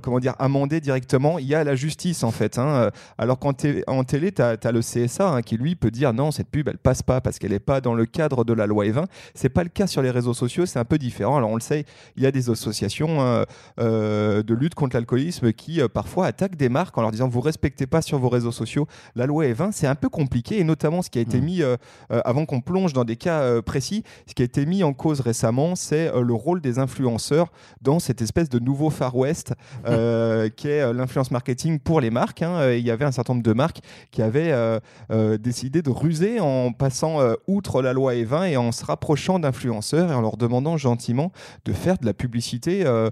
comment 0.02 0.20
dire, 0.20 0.36
amender 0.40 0.82
directement. 0.82 1.40
Il 1.40 1.48
y 1.48 1.56
a 1.56 1.64
la 1.64 1.76
justice 1.76 2.24
en 2.24 2.32
fait. 2.32 2.58
Hein. 2.58 2.90
Alors 3.18 3.40
qu'en 3.40 3.54
en 3.88 4.04
télé, 4.04 4.32
tu 4.32 4.42
as, 4.42 4.72
le 4.72 4.80
CSA 4.80 5.42
qui 5.42 5.58
lui 5.58 5.76
peut 5.76 5.92
dire 5.92 6.14
non, 6.14 6.32
cette 6.32 6.48
pub 6.48 6.68
elle 6.68 6.78
passe 6.78 7.04
pas 7.04 7.22
parce 7.22 7.40
qu'elle 7.40 7.52
n'est 7.52 7.60
pas 7.60 7.82
dans 7.82 7.94
le 7.94 8.06
cadre 8.06 8.44
de 8.44 8.54
la 8.54 8.66
loi 8.66 8.86
E20. 8.86 9.06
C'est 9.36 9.50
pas 9.50 9.64
le 9.64 9.70
cas 9.70 9.88
sur 9.88 10.02
les 10.02 10.12
réseaux 10.12 10.34
sociaux, 10.34 10.66
c'est 10.66 10.80
un 10.80 10.86
peu 10.86 10.98
différent. 10.98 11.38
Alors 11.38 11.52
on 11.52 11.56
le 11.56 11.62
sait, 11.62 11.86
il 12.16 12.24
y 12.24 12.26
a 12.26 12.32
des 12.32 12.50
associations 12.50 13.21
euh, 13.22 13.46
euh, 13.80 14.44
de 14.44 14.54
lutte 14.54 14.76
contre 14.76 14.96
l'alcoolisme 14.96 15.54
qui 15.54 15.82
euh, 15.82 15.88
parfois 15.88 16.26
attaquent 16.26 16.56
des 16.56 16.70
marques 16.70 16.98
en 16.98 17.02
leur 17.02 17.12
disant 17.12 17.28
vous 17.28 17.42
respectez 17.42 17.88
pas 17.88 18.02
sur 18.02 18.20
vos 18.20 18.30
réseaux 18.30 18.52
sociaux 18.52 18.88
la 19.16 19.26
loi 19.26 19.46
E20. 19.46 19.72
C'est 19.72 19.88
un 19.88 19.96
peu 19.96 20.10
compliqué 20.10 20.60
et 20.60 20.64
notamment 20.64 21.02
ce 21.02 21.10
qui 21.10 21.20
a 21.20 21.22
été 21.22 21.40
mmh. 21.40 21.46
mis 21.46 21.62
avant 22.10 22.46
qu'on 22.46 22.62
plonge 22.62 22.94
dans 22.94 23.04
des 23.04 23.16
cas 23.16 23.62
précis, 23.62 24.04
ce 24.28 24.34
qui 24.34 24.42
a 24.42 24.46
été 24.46 24.66
mis 24.66 24.84
en 24.84 24.94
cause 24.94 25.20
récemment, 25.22 25.76
c'est 25.76 26.12
le 26.14 26.34
rôle 26.34 26.62
des 26.62 26.80
influenceurs 26.80 27.52
dans 27.82 28.00
cette 28.00 28.22
espèce 28.22 28.50
de 28.50 28.60
nouveau 28.60 28.90
Far 28.90 29.16
West 29.16 29.54
qui 29.86 30.68
est 30.68 30.94
l'influence 30.94 31.32
marketing 31.32 31.80
pour 31.80 32.02
les 32.02 32.10
marques. 32.10 32.42
Hein. 32.42 32.72
Il 32.74 32.86
y 32.86 32.92
avait 32.92 33.06
un 33.06 33.12
certain 33.12 33.34
nombre 33.34 33.46
de 33.46 33.54
marques 33.54 33.82
qui 34.12 34.22
avaient 34.22 34.80
décidé 35.40 35.82
de 35.82 35.90
ruser 35.90 36.40
en 36.40 36.72
passant 36.72 37.20
outre 37.48 37.82
la 37.82 37.94
loi 37.94 38.14
E20 38.14 38.50
et 38.50 38.58
en 38.58 38.72
se 38.72 38.86
rapprochant 38.86 39.40
d'influenceurs 39.40 40.12
et 40.12 40.16
en 40.16 40.22
leur 40.22 40.38
demandant 40.38 40.78
gentiment 40.78 41.32
de 41.66 41.74
faire 41.74 41.98
de 41.98 42.06
la 42.06 42.14
publicité 42.14 42.86
euh, 42.86 42.92
euh, 42.92 43.10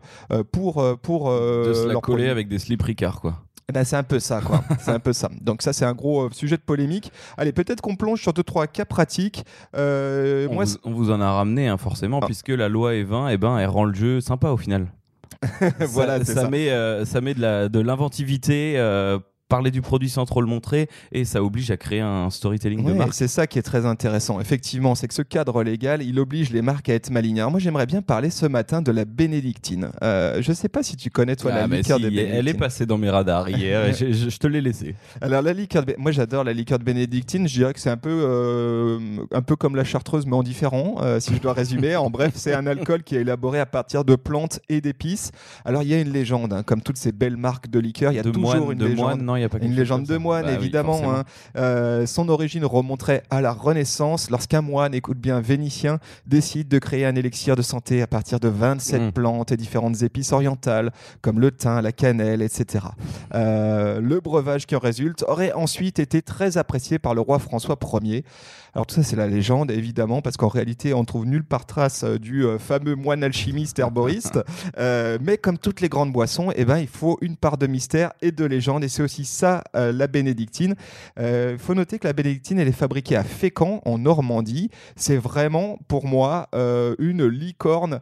pour, 0.52 0.80
euh, 0.80 0.96
pour 0.96 1.30
de 1.32 1.74
se 1.74 1.88
la 1.88 1.96
coller 1.96 2.30
avec 2.30 2.48
des 2.48 2.60
slip 2.60 2.82
Ricard 2.82 3.22
quoi. 3.22 3.36
Eh 3.68 3.72
ben, 3.72 3.84
c'est 3.84 3.98
un 3.98 4.04
peu 4.04 4.20
ça, 4.20 4.42
quoi. 4.42 4.64
c'est 4.80 4.90
un 4.90 5.00
peu 5.00 5.14
ça. 5.14 5.30
Donc 5.42 5.62
ça, 5.62 5.74
c'est 5.74 5.86
un 5.86 5.94
gros 5.94 6.32
sujet 6.32 6.58
de 6.58 6.62
polémique. 6.64 7.12
Allez, 7.38 7.52
peut-être 7.52 7.82
qu'on 7.82 7.96
plonge 7.96 8.20
sur 8.20 8.34
deux 8.34 8.42
trois 8.42 8.66
cas 8.66 8.84
pratiques. 8.84 9.46
on, 9.76 10.48
moi, 10.52 10.66
vous, 10.66 10.76
on, 10.86 10.92
vous, 10.92 11.12
en 11.12 11.22
a 11.22 11.32
ramené, 11.32 11.68
hein, 11.68 11.78
forcément, 11.78 12.20
ah. 12.24 12.26
puisque 12.26 12.50
la 12.50 12.68
loi 12.68 12.94
E20, 12.94 13.32
eh 13.32 13.38
ben, 13.38 13.60
elle 13.60 13.70
rend 13.70 13.86
le 13.86 13.94
jeu 13.94 14.22
sympa 14.22 14.50
au 14.50 14.58
final. 14.58 14.88
voilà, 15.82 16.26
ça, 16.26 16.34
ça, 16.34 16.50
met, 16.50 16.72
ça 17.06 17.22
met 17.22 17.36
de 17.36 17.80
l'inventivité 17.80 18.80
parler 19.50 19.72
du 19.72 19.82
produit 19.82 20.10
sans 20.10 20.26
trop 20.26 20.42
le 20.42 20.48
montrer 20.48 20.88
et 21.12 21.26
ça 21.26 21.44
oblige 21.44 21.72
à 21.72 21.78
créer 21.78 22.00
un 22.00 22.30
storytelling 22.30 22.86
de 22.86 22.94
marque. 22.94 23.14
C'est 23.14 23.28
ça 23.28 23.48
qui 23.48 23.60
est 23.60 23.64
très 23.64 23.86
intéressant. 23.86 24.40
Effectivement, 24.40 24.96
c'est 24.96 25.08
que 25.08 25.14
ce 25.14 25.24
cadre 25.24 25.64
légal, 25.64 26.04
il 26.04 26.20
oblige 26.20 26.52
les 26.52 26.62
marques 26.62 26.88
à 26.88 26.94
être 26.94 27.10
malignes. 27.10 27.44
moi, 27.50 27.60
j'aimerais 27.60 27.88
bien 27.88 28.02
parler 28.02 28.30
ce 28.30 28.46
matin 28.46 28.82
de 28.82 28.92
la 28.92 29.06
bénédictine. 29.06 29.90
Euh, 30.04 30.42
je 30.42 30.52
ne 30.52 30.56
sais 30.56 30.70
pas 30.70 30.84
si 30.84 30.96
tu 30.96 31.10
connais 31.10 31.36
toi 31.36 31.52
la 31.52 31.64
ah, 31.64 31.68
liqueur 31.68 32.00
de 32.00 32.06
bénédictine. 32.06 32.36
Elle 32.36 32.48
est 32.48 32.54
passée 32.54 32.86
dans 32.86 32.98
mes 32.98 33.10
radars 33.10 33.50
hier. 33.50 33.94
je, 33.94 34.38
te 34.38 34.48
l'ai 34.48 34.62
laissé. 34.62 34.96
Alors 35.22 35.42
la 35.42 35.54
liqueur, 35.54 35.84
de... 35.84 35.96
moi 35.98 36.12
j'adore 36.12 36.44
la 36.44 36.54
liqueur 36.54 36.78
de 36.78 36.84
bénédictine. 36.84 37.48
Je 37.48 37.54
dirais 37.54 37.74
que 37.74 37.80
c'est 37.80 37.90
un 37.90 37.98
peu, 37.98 38.10
euh, 38.24 39.00
un 39.34 39.42
peu 39.42 39.56
comme 39.56 39.76
la 39.76 39.84
chartreuse 39.84 40.28
mais 40.28 40.36
en 40.36 40.44
différent, 40.44 40.98
euh, 41.02 41.20
si 41.20 41.34
je 41.34 41.42
dois 41.42 41.54
résumer. 41.54 41.96
en 41.96 42.12
bref, 42.12 42.34
c'est 42.36 42.54
un 42.54 42.68
alcool 42.68 43.04
qui 43.04 43.16
est 43.16 43.22
élaboré 43.22 43.60
à 43.60 43.66
partir 43.66 44.06
de 44.06 44.16
plantes 44.16 44.60
et 44.70 44.80
d'épices. 44.80 45.32
Alors 45.66 45.82
il 45.82 45.90
y 45.90 45.94
a 45.96 46.00
une 46.00 46.12
légende, 46.12 46.54
hein, 46.54 46.64
comme 46.64 46.82
toutes 46.82 46.98
ces 46.98 47.12
belles 47.12 47.38
marques 47.38 47.70
de 47.70 47.80
liqueur, 47.80 48.12
il 48.12 48.16
y 48.16 48.20
a 48.20 48.24
toujours 48.24 48.72
une 48.72 48.78
de 48.78 48.86
légende. 48.86 49.22
non, 49.22 49.39
une 49.62 49.76
légende 49.76 50.06
de 50.06 50.18
moine, 50.18 50.46
bah 50.46 50.54
évidemment. 50.54 51.02
Hein. 51.12 51.24
Euh, 51.56 52.06
son 52.06 52.30
origine 52.30 52.66
remonterait 52.66 53.24
à 53.30 53.42
la 53.42 53.52
Renaissance, 53.52 54.30
lorsqu'un 54.30 54.62
moine, 54.62 54.94
écoute 54.94 55.18
bien, 55.18 55.42
vénitien, 55.42 56.00
décide 56.26 56.68
de 56.68 56.80
créer 56.80 57.06
un 57.06 57.16
élixir 57.16 57.56
de 57.56 57.62
santé 57.62 58.02
à 58.02 58.08
partir 58.08 58.40
de 58.40 58.48
27 58.48 59.02
mmh. 59.02 59.12
plantes 59.12 59.52
et 59.52 59.58
différentes 59.58 60.02
épices 60.02 60.32
orientales, 60.32 60.92
comme 61.22 61.40
le 61.40 61.52
thym, 61.52 61.82
la 61.82 61.92
cannelle, 61.92 62.42
etc. 62.42 62.86
Euh, 63.34 64.00
le 64.02 64.20
breuvage 64.20 64.66
qui 64.66 64.76
en 64.76 64.80
résulte 64.80 65.24
aurait 65.28 65.54
ensuite 65.54 66.00
été 66.00 66.22
très 66.22 66.58
apprécié 66.58 67.00
par 67.00 67.16
le 67.16 67.22
roi 67.22 67.40
François 67.40 67.78
Ier. 68.02 68.24
Alors 68.76 68.86
tout 68.86 68.96
ça, 68.96 69.04
c'est 69.04 69.16
la 69.16 69.28
légende, 69.28 69.72
évidemment, 69.72 70.22
parce 70.22 70.38
qu'en 70.38 70.48
réalité, 70.48 70.94
on 70.94 71.04
trouve 71.04 71.26
nulle 71.26 71.44
part 71.44 71.66
trace 71.66 72.04
euh, 72.04 72.20
du 72.20 72.46
fameux 72.60 72.96
moine 72.96 73.24
alchimiste 73.24 73.80
herboriste. 73.80 74.40
mais 75.22 75.38
comme 75.38 75.58
toutes 75.58 75.82
les 75.82 75.90
grandes 75.90 76.12
boissons, 76.12 76.52
eh 76.56 76.66
ben, 76.66 76.78
il 76.78 76.88
faut 76.88 77.18
une 77.22 77.36
part 77.36 77.58
de 77.58 77.68
mystère 77.68 78.14
et 78.22 78.32
de 78.32 78.46
légende, 78.46 78.84
et 78.84 78.90
c'est 78.90 79.04
aussi 79.04 79.26
ça 79.30 79.64
euh, 79.76 79.92
la 79.92 80.08
bénédictine. 80.08 80.76
Il 81.18 81.24
euh, 81.24 81.58
faut 81.58 81.76
noter 81.76 82.00
que 82.00 82.08
la 82.08 82.14
bénédictine, 82.14 82.60
elle 82.60 82.68
est 82.68 82.72
fabriquée 82.72 83.16
à 83.16 83.24
Fécamp, 83.24 83.82
en 83.86 83.98
Normandie. 83.98 84.70
C'est 84.96 85.18
vraiment, 85.18 85.80
pour 85.88 86.06
moi, 86.06 86.50
euh, 86.56 86.96
une 87.00 87.26
licorne 87.26 88.00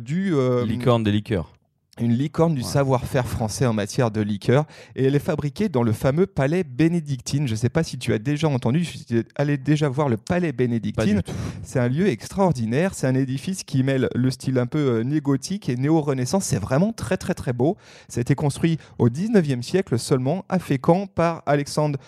du... 0.00 0.34
licorne 0.64 1.02
des 1.02 1.12
liqueurs. 1.12 1.52
Une 2.00 2.12
licorne 2.12 2.54
du 2.54 2.62
Ouais. 2.62 2.66
savoir-faire 2.66 3.26
français 3.26 3.66
en 3.66 3.72
matière 3.72 4.10
de 4.10 4.20
liqueur. 4.20 4.64
Et 4.96 5.04
elle 5.04 5.14
est 5.14 5.18
fabriquée 5.18 5.68
dans 5.68 5.82
le 5.82 5.92
fameux 5.92 6.26
palais 6.26 6.64
bénédictine. 6.64 7.46
Je 7.46 7.52
ne 7.52 7.56
sais 7.58 7.68
pas 7.68 7.82
si 7.82 7.98
tu 7.98 8.12
as 8.12 8.18
déjà 8.18 8.48
entendu, 8.48 8.84
je 8.84 8.98
suis 8.98 9.24
allé 9.36 9.56
déjà 9.58 9.88
voir 9.88 10.08
le 10.08 10.16
palais 10.16 10.52
bénédictine. 10.52 11.22
C'est 11.62 11.78
un 11.80 11.88
lieu 11.88 12.08
extraordinaire. 12.08 12.94
C'est 12.94 13.06
un 13.06 13.14
édifice 13.14 13.64
qui 13.64 13.82
mêle 13.82 14.08
le 14.14 14.30
style 14.30 14.58
un 14.58 14.66
peu 14.66 14.78
euh, 14.78 15.02
néo-gothique 15.04 15.68
et 15.68 15.76
néo-renaissance. 15.76 16.44
C'est 16.44 16.58
vraiment 16.58 16.92
très, 16.92 17.16
très, 17.16 17.34
très 17.34 17.52
beau. 17.52 17.76
Ça 18.08 18.18
a 18.18 18.22
été 18.22 18.34
construit 18.34 18.78
au 18.98 19.08
19e 19.08 19.62
siècle 19.62 19.98
seulement 19.98 20.44
à 20.48 20.58
Fécamp 20.58 21.06
par 21.06 21.42
Alexandre 21.46 21.98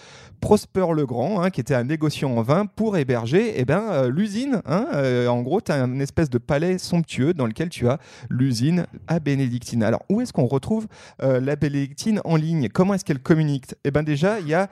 Prosper 0.40 0.86
le 0.94 1.06
Grand, 1.06 1.42
hein, 1.42 1.50
qui 1.50 1.60
était 1.60 1.74
un 1.74 1.84
négociant 1.84 2.36
en 2.36 2.42
vin, 2.42 2.66
pour 2.66 2.96
héberger 2.96 3.54
eh 3.56 3.64
ben, 3.64 3.82
euh, 3.90 4.10
l'usine. 4.10 4.62
hein. 4.66 4.86
Euh, 4.94 5.28
en 5.28 5.42
gros, 5.42 5.60
tu 5.60 5.70
as 5.72 5.76
une 5.78 6.00
espèce 6.00 6.30
de 6.30 6.38
palais 6.38 6.78
somptueux 6.78 7.34
dans 7.34 7.46
lequel 7.46 7.68
tu 7.68 7.88
as 7.88 7.98
l'usine 8.28 8.86
à 9.06 9.20
Bénédictine. 9.20 9.82
Alors, 9.82 10.02
où 10.08 10.20
est-ce 10.20 10.32
qu'on 10.32 10.46
retrouve 10.46 10.86
euh, 11.22 11.40
la 11.40 11.56
Bénédictine 11.56 12.20
en 12.24 12.36
ligne? 12.36 12.68
Comment 12.68 12.94
est-ce 12.94 13.04
qu'elle 13.04 13.20
communique? 13.20 13.74
Eh 13.84 13.90
bien 13.90 14.02
déjà, 14.02 14.40
il 14.40 14.48
y 14.48 14.54
a 14.54 14.68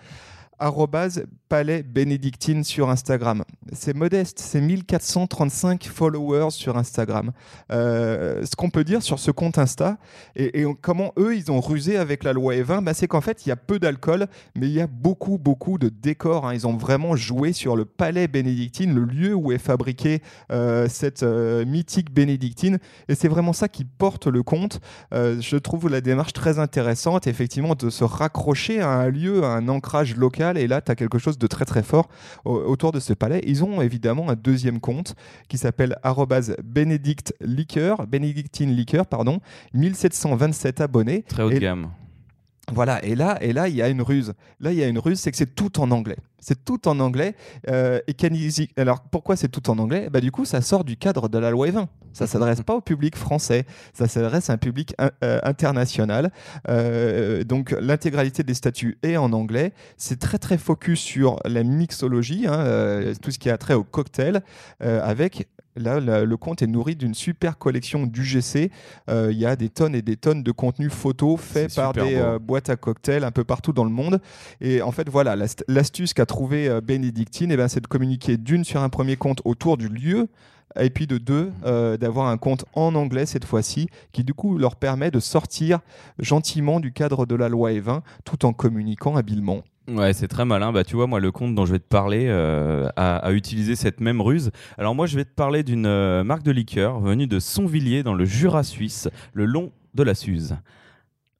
palais 1.49 1.83
bénédictine 1.83 2.63
sur 2.63 2.91
Instagram. 2.91 3.43
C'est 3.73 3.95
modeste, 3.95 4.39
c'est 4.39 4.61
1435 4.61 5.85
followers 5.85 6.51
sur 6.51 6.77
Instagram. 6.77 7.33
Euh, 7.73 8.45
ce 8.45 8.55
qu'on 8.55 8.71
peut 8.71 8.85
dire 8.85 9.03
sur 9.03 9.19
ce 9.19 9.31
compte 9.31 9.59
Insta, 9.59 9.99
et, 10.37 10.65
comment 10.81 11.13
eux, 11.19 11.37
ils 11.37 11.51
ont 11.51 11.61
rusé 11.61 11.97
avec 11.97 12.25
la 12.25 12.33
loi 12.33 12.55
E20, 12.55 12.85
bah, 12.85 12.95
c'est 12.95 13.09
qu'en 13.09 13.21
fait, 13.21 13.47
il 13.47 13.49
y 13.49 13.53
a 13.53 13.57
peu 13.57 13.79
d'alcool, 13.79 14.27
mais 14.57 14.67
il 14.67 14.73
y 14.73 14.81
a 14.81 14.87
beaucoup, 14.87 15.39
beaucoup 15.39 15.79
de 15.79 15.89
décors. 15.89 16.47
hein. 16.47 16.55
Ils 16.55 16.67
ont 16.67 16.77
vraiment 16.77 17.17
joué 17.17 17.53
sur 17.53 17.77
le 17.77 17.85
palais 17.85 18.29
bénédictine, 18.29 18.95
le 18.95 19.05
lieu 19.05 19.35
où 19.35 19.53
est 19.53 19.59
fabriquée 19.59 20.23
euh, 20.51 20.87
cette 20.89 21.23
euh, 21.23 21.65
mythique 21.65 22.13
bénédictine. 22.13 22.79
Et 23.09 23.15
c'est 23.15 23.29
vraiment 23.29 23.53
ça 23.53 23.69
qui 23.69 23.85
porte 23.85 24.27
le 24.27 24.43
compte. 24.43 24.81
Je 25.13 25.57
trouve 25.57 25.89
la 25.89 26.01
démarche 26.01 26.33
très 26.33 26.59
intéressante, 26.59 27.27
effectivement, 27.27 27.75
de 27.75 27.91
se 27.91 28.05
raccrocher 28.05 28.81
à 28.81 28.91
un 28.91 29.11
lieu, 29.11 29.45
à 29.45 29.49
un 29.49 29.69
ancrage 29.69 30.17
local. 30.17 30.48
Et 30.57 30.67
là, 30.67 30.81
tu 30.81 30.91
as 30.91 30.95
quelque 30.95 31.19
chose 31.19 31.37
de 31.39 31.47
très, 31.47 31.65
très 31.65 31.83
fort 31.83 32.09
au- 32.45 32.57
autour 32.57 32.93
de 32.93 33.01
ce 33.01 33.13
palais. 33.13 33.43
Ils 33.47 33.65
ont 33.65 33.83
évidemment 33.83 34.31
un 34.31 34.35
deuxième 34.37 34.81
compte 34.81 35.15
qui 35.49 35.59
s'appelle 35.59 35.97
Benedict 38.07 38.61
Liqueur, 38.61 39.07
pardon, 39.07 39.41
1727 39.75 40.81
abonnés. 40.81 41.23
Très 41.23 41.43
haut 41.43 41.51
de 41.51 41.55
gamme. 41.61 41.91
Voilà, 42.73 43.03
et 43.05 43.15
là, 43.15 43.39
et 43.41 43.53
là, 43.53 43.69
il 43.69 43.75
y 43.75 43.83
a 43.83 43.89
une 43.89 44.03
ruse. 44.03 44.35
Là, 44.61 44.73
il 44.73 44.79
y 44.79 44.83
a 44.85 44.89
une 44.89 44.99
ruse, 44.99 45.19
c'est 45.21 45.31
que 45.31 45.37
c'est 45.37 45.55
tout 45.55 45.81
en 45.81 45.91
anglais. 45.91 46.17
C'est 46.41 46.65
tout 46.65 46.87
en 46.87 47.01
anglais. 47.01 47.35
euh, 47.71 47.99
et 48.07 48.13
Canisi- 48.13 48.69
Alors, 48.77 49.01
pourquoi 49.01 49.37
c'est 49.37 49.49
tout 49.49 49.71
en 49.71 49.79
anglais? 49.79 50.09
Bah, 50.11 50.21
Du 50.21 50.31
coup, 50.31 50.45
ça 50.45 50.61
sort 50.61 50.85
du 50.85 50.97
cadre 50.97 51.29
de 51.29 51.39
la 51.39 51.51
loi 51.51 51.67
E20. 51.69 51.87
Ça 52.13 52.25
ne 52.25 52.29
s'adresse 52.29 52.63
pas 52.63 52.75
au 52.75 52.81
public 52.81 53.17
français. 53.17 53.65
Ça 53.95 54.07
s'adresse 54.07 54.51
à 54.51 54.53
un 54.53 54.57
public 54.59 54.95
in- 54.99 55.11
euh, 55.25 55.41
international. 55.45 56.31
Euh, 56.69 57.43
donc, 57.45 57.75
l'intégralité 57.81 58.43
des 58.43 58.55
statuts 58.55 58.99
est 59.03 59.17
en 59.17 59.33
anglais. 59.33 59.73
C'est 59.97 60.19
très, 60.19 60.39
très 60.39 60.59
focus 60.59 61.01
sur 61.01 61.39
la 61.45 61.63
mixologie, 61.65 62.47
hein, 62.47 62.61
euh, 62.61 63.15
tout 63.21 63.31
ce 63.31 63.39
qui 63.39 63.51
a 63.51 63.57
trait 63.59 63.75
au 63.75 63.85
cocktail, 63.85 64.43
euh, 64.83 65.01
avec. 65.03 65.49
Là, 65.79 66.01
la- 66.01 66.25
le 66.25 66.37
compte 66.37 66.63
est 66.63 66.67
nourri 66.67 66.97
d'une 66.97 67.15
super 67.15 67.57
collection 67.59 68.07
d'UGC. 68.07 68.71
Euh, 69.09 69.29
Il 69.33 69.39
y 69.39 69.47
a 69.47 69.57
des 69.57 69.69
tonnes 69.69 69.95
et 69.95 70.03
des 70.03 70.17
tonnes 70.17 70.43
de 70.43 70.53
contenu 70.53 70.91
photo 70.91 71.37
fait 71.37 71.69
C'est 71.71 71.75
par 71.81 71.93
des 72.05 72.17
euh, 72.17 72.39
boîtes 72.39 72.71
à 72.71 72.77
cocktails 72.77 73.25
un 73.25 73.31
peu 73.31 73.45
partout 73.45 73.73
dans 73.73 73.85
le 73.85 73.91
monde. 73.91 74.21
Et 74.61 74.83
en 74.83 74.93
fait, 74.93 75.09
voilà, 75.09 75.37
l'ast- 75.37 75.65
l'astuce 75.69 76.13
qu'a 76.15 76.27
trouvé 76.27 76.69
euh, 76.69 76.81
Bénédictine, 76.81 77.51
eh 77.53 77.57
ben, 77.57 77.69
c'est 77.69 77.81
de 77.81 77.87
communiquer 77.87 78.37
d'une 78.37 78.65
sur 78.65 78.83
un 78.83 78.89
premier 78.89 79.17
compte 79.17 79.41
autour 79.45 79.77
du 79.77 79.89
lieu. 79.89 80.29
Et 80.79 80.91
puis 80.91 81.07
de 81.07 81.17
deux, 81.17 81.51
euh, 81.65 81.97
d'avoir 81.97 82.27
un 82.29 82.37
compte 82.37 82.67
en 82.75 82.95
anglais 82.95 83.25
cette 83.25 83.47
fois-ci, 83.47 83.89
qui 84.13 84.23
du 84.23 84.35
coup 84.35 84.59
leur 84.59 84.77
permet 84.77 85.11
de 85.11 85.19
sortir 85.19 85.81
gentiment 86.19 86.79
du 86.79 86.93
cadre 86.93 87.25
de 87.27 87.35
la 87.35 87.49
loi 87.49 87.73
E20 87.73 88.03
tout 88.25 88.45
en 88.45 88.53
communiquant 88.53 89.17
habilement. 89.17 89.63
Ouais, 89.89 90.13
c'est 90.13 90.29
très 90.29 90.45
malin. 90.45 90.71
Bah, 90.71 90.85
tu 90.85 90.97
vois, 90.97 91.07
moi, 91.07 91.19
le 91.19 91.33
compte 91.33 91.55
dont 91.55 91.65
je 91.65 91.73
vais 91.73 91.79
te 91.79 91.89
parler 91.89 92.27
euh, 92.29 92.89
a, 92.97 93.33
utilisé 93.33 93.75
cette 93.75 94.01
même 94.01 94.21
ruse. 94.21 94.51
Alors, 94.77 94.95
moi, 94.95 95.07
je 95.07 95.17
vais 95.17 95.25
te 95.25 95.35
parler 95.35 95.63
d'une 95.63 95.87
euh, 95.87 96.23
marque 96.25 96.43
de 96.43 96.51
liqueur 96.51 97.01
venue 97.01 97.27
de 97.27 97.39
Sonvilliers 97.39 98.03
dans 98.03 98.13
le 98.13 98.27
Jura 98.27 98.65
suisse, 98.65 99.09
le 99.33 99.47
long 99.47 99.73
de 99.95 100.03
la 100.03 100.15
Suze. 100.15 100.57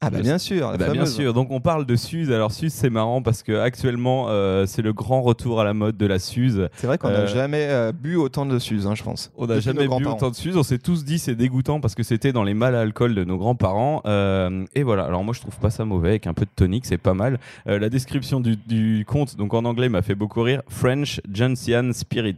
Ah 0.01 0.11
bah 0.11 0.21
bien 0.21 0.39
sûr, 0.39 0.71
la 0.71 0.77
Bah, 0.77 0.91
bien 0.93 1.07
sûr, 1.07 1.35
donc 1.35 1.51
on 1.51 1.61
parle 1.61 1.85
de 1.85 1.97
Suze. 1.97 2.31
Alors 2.31 2.53
Suze, 2.53 2.73
c'est 2.73 2.89
marrant 2.89 3.21
parce 3.21 3.43
que 3.43 3.59
actuellement, 3.59 4.27
euh, 4.29 4.65
c'est 4.65 4.81
le 4.81 4.93
grand 4.93 5.23
retour 5.23 5.61
à 5.61 5.65
la 5.65 5.75
mode 5.75 5.97
de 5.97 6.07
la 6.07 6.21
Suze. 6.21 6.69
C'est 6.77 6.87
vrai 6.87 6.99
qu'on 6.99 7.09
n'a 7.09 7.23
Euh, 7.23 7.27
jamais 7.27 7.67
euh, 7.69 7.91
bu 7.91 8.15
autant 8.15 8.47
de 8.47 8.61
Suze, 8.61 8.87
hein, 8.87 8.95
je 8.95 9.03
pense. 9.03 9.33
On 9.37 9.47
n'a 9.49 9.59
jamais 9.59 9.89
bu 9.89 10.07
autant 10.07 10.31
de 10.31 10.37
Suze. 10.37 10.57
On 10.57 10.63
s'est 10.63 10.79
tous 10.79 11.05
dit 11.05 11.19
c'est 11.19 11.35
dégoûtant 11.35 11.81
parce 11.81 11.97
que 11.97 12.05
c'était 12.05 12.33
dans 12.33 12.45
les 12.45 12.55
mâles 12.55 12.77
à 12.77 12.81
alcool 12.83 13.17
de 13.17 13.25
nos 13.25 13.39
grands-parents. 13.39 14.03
Euh, 14.07 14.65
et 14.77 14.85
voilà. 14.85 15.05
Alors 15.05 15.25
moi 15.25 15.35
je 15.35 15.41
trouve 15.41 15.59
pas 15.59 15.71
ça 15.71 15.85
mauvais 15.85 16.11
avec 16.11 16.29
un 16.29 16.35
peu 16.35 16.45
de 16.45 16.51
tonique, 16.55 16.87
c'est 16.87 16.97
pas 16.97 17.15
mal. 17.15 17.41
Euh, 17.67 17.81
la 17.81 17.89
description 17.89 18.39
du, 18.39 18.55
du 18.55 19.05
compte, 19.05 19.37
donc 19.37 19.53
en 19.53 19.65
anglais, 19.65 19.89
m'a 19.89 20.03
fait 20.03 20.15
beaucoup 20.15 20.43
rire. 20.43 20.63
French 20.69 21.21
Gentian 21.33 21.91
Spirit, 21.93 22.37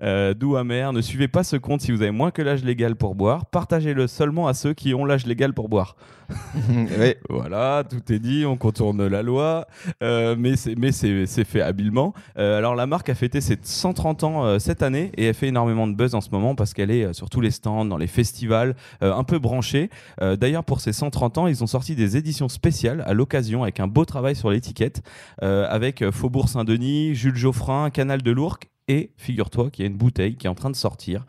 euh, 0.00 0.32
doux 0.32 0.54
amer. 0.54 0.92
Ne 0.92 1.00
suivez 1.00 1.26
pas 1.26 1.42
ce 1.42 1.56
compte 1.56 1.80
si 1.80 1.90
vous 1.90 2.02
avez 2.02 2.12
moins 2.12 2.30
que 2.30 2.40
l'âge 2.40 2.62
légal 2.62 2.94
pour 2.94 3.16
boire. 3.16 3.46
Partagez-le 3.46 4.06
seulement 4.06 4.46
à 4.46 4.54
ceux 4.54 4.74
qui 4.74 4.94
ont 4.94 5.04
l'âge 5.04 5.26
légal 5.26 5.54
pour 5.54 5.68
boire. 5.68 5.96
Voilà, 7.28 7.84
tout 7.88 8.12
est 8.12 8.18
dit, 8.18 8.44
on 8.46 8.56
contourne 8.56 9.06
la 9.06 9.22
loi, 9.22 9.66
euh, 10.02 10.36
mais 10.38 10.56
c'est 10.56 11.44
fait 11.44 11.60
habilement. 11.60 12.14
Euh, 12.38 12.58
alors 12.58 12.74
la 12.74 12.86
marque 12.86 13.08
a 13.08 13.14
fêté 13.14 13.40
ses 13.40 13.58
130 13.60 14.24
ans 14.24 14.44
euh, 14.44 14.58
cette 14.58 14.82
année 14.82 15.12
et 15.16 15.26
elle 15.26 15.34
fait 15.34 15.48
énormément 15.48 15.86
de 15.86 15.94
buzz 15.94 16.14
en 16.14 16.20
ce 16.20 16.30
moment 16.30 16.54
parce 16.54 16.74
qu'elle 16.74 16.90
est 16.90 17.12
sur 17.12 17.30
tous 17.30 17.40
les 17.40 17.50
stands, 17.50 17.84
dans 17.84 17.96
les 17.96 18.06
festivals, 18.06 18.74
un 19.00 19.24
peu 19.24 19.38
branchée. 19.38 19.90
D'ailleurs 20.20 20.64
pour 20.64 20.80
ses 20.80 20.92
130 20.92 21.38
ans, 21.38 21.46
ils 21.46 21.62
ont 21.62 21.66
sorti 21.66 21.94
des 21.94 22.16
éditions 22.16 22.48
spéciales 22.48 23.02
à 23.06 23.14
l'occasion 23.14 23.62
avec 23.62 23.80
un 23.80 23.86
beau 23.86 24.04
travail 24.04 24.36
sur 24.36 24.50
l'étiquette, 24.50 25.02
avec 25.40 26.08
Faubourg 26.10 26.48
Saint-Denis, 26.48 27.14
Jules 27.14 27.36
Geoffrin, 27.36 27.90
Canal 27.90 28.22
de 28.22 28.30
l'Ourcq 28.30 28.70
et 28.88 29.12
figure-toi 29.16 29.70
qu'il 29.70 29.84
y 29.84 29.88
a 29.88 29.90
une 29.90 29.96
bouteille 29.96 30.36
qui 30.36 30.46
est 30.46 30.50
en 30.50 30.54
train 30.54 30.70
de 30.70 30.76
sortir 30.76 31.24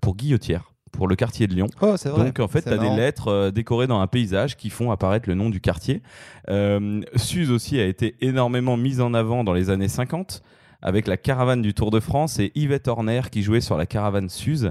pour 0.00 0.16
Guillotière, 0.16 0.72
pour 0.92 1.08
le 1.08 1.16
quartier 1.16 1.46
de 1.46 1.54
Lyon. 1.54 1.68
Oh, 1.80 1.94
c'est 1.96 2.08
vrai. 2.08 2.24
Donc 2.26 2.40
en 2.40 2.48
fait, 2.48 2.62
tu 2.62 2.68
as 2.68 2.78
des 2.78 2.90
lettres 2.90 3.28
euh, 3.28 3.50
décorées 3.50 3.86
dans 3.86 4.00
un 4.00 4.06
paysage 4.06 4.56
qui 4.56 4.70
font 4.70 4.90
apparaître 4.90 5.28
le 5.28 5.34
nom 5.34 5.50
du 5.50 5.60
quartier. 5.60 6.02
Euh, 6.50 7.00
Suze 7.16 7.50
aussi 7.50 7.78
a 7.80 7.86
été 7.86 8.16
énormément 8.20 8.76
mise 8.76 9.00
en 9.00 9.14
avant 9.14 9.44
dans 9.44 9.52
les 9.52 9.70
années 9.70 9.88
50 9.88 10.42
avec 10.80 11.08
la 11.08 11.16
caravane 11.16 11.60
du 11.60 11.74
Tour 11.74 11.90
de 11.90 11.98
France 11.98 12.38
et 12.38 12.52
Yvette 12.54 12.86
Horner 12.86 13.22
qui 13.32 13.42
jouait 13.42 13.60
sur 13.60 13.76
la 13.76 13.84
caravane 13.84 14.28
Suze. 14.28 14.70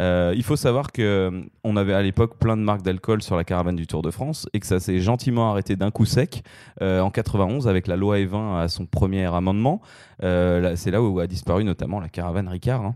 Euh, 0.00 0.32
il 0.36 0.44
faut 0.44 0.54
savoir 0.54 0.92
que 0.92 1.02
euh, 1.02 1.42
on 1.64 1.76
avait 1.76 1.94
à 1.94 2.00
l'époque 2.02 2.38
plein 2.38 2.56
de 2.56 2.62
marques 2.62 2.82
d'alcool 2.82 3.22
sur 3.22 3.34
la 3.34 3.42
caravane 3.42 3.74
du 3.74 3.88
Tour 3.88 4.02
de 4.02 4.12
France 4.12 4.46
et 4.54 4.60
que 4.60 4.66
ça 4.68 4.78
s'est 4.78 5.00
gentiment 5.00 5.50
arrêté 5.50 5.74
d'un 5.74 5.90
coup 5.90 6.04
sec 6.04 6.44
euh, 6.80 7.00
en 7.00 7.10
91 7.10 7.66
avec 7.66 7.88
la 7.88 7.96
loi 7.96 8.18
E20 8.18 8.56
à 8.60 8.68
son 8.68 8.86
premier 8.86 9.24
amendement. 9.34 9.80
Euh, 10.22 10.74
C'est 10.76 10.92
là 10.92 11.02
où 11.02 11.18
a 11.18 11.26
disparu 11.26 11.64
notamment 11.64 11.98
la 11.98 12.08
caravane 12.08 12.46
Ricard. 12.46 12.84
hein. 12.84 12.94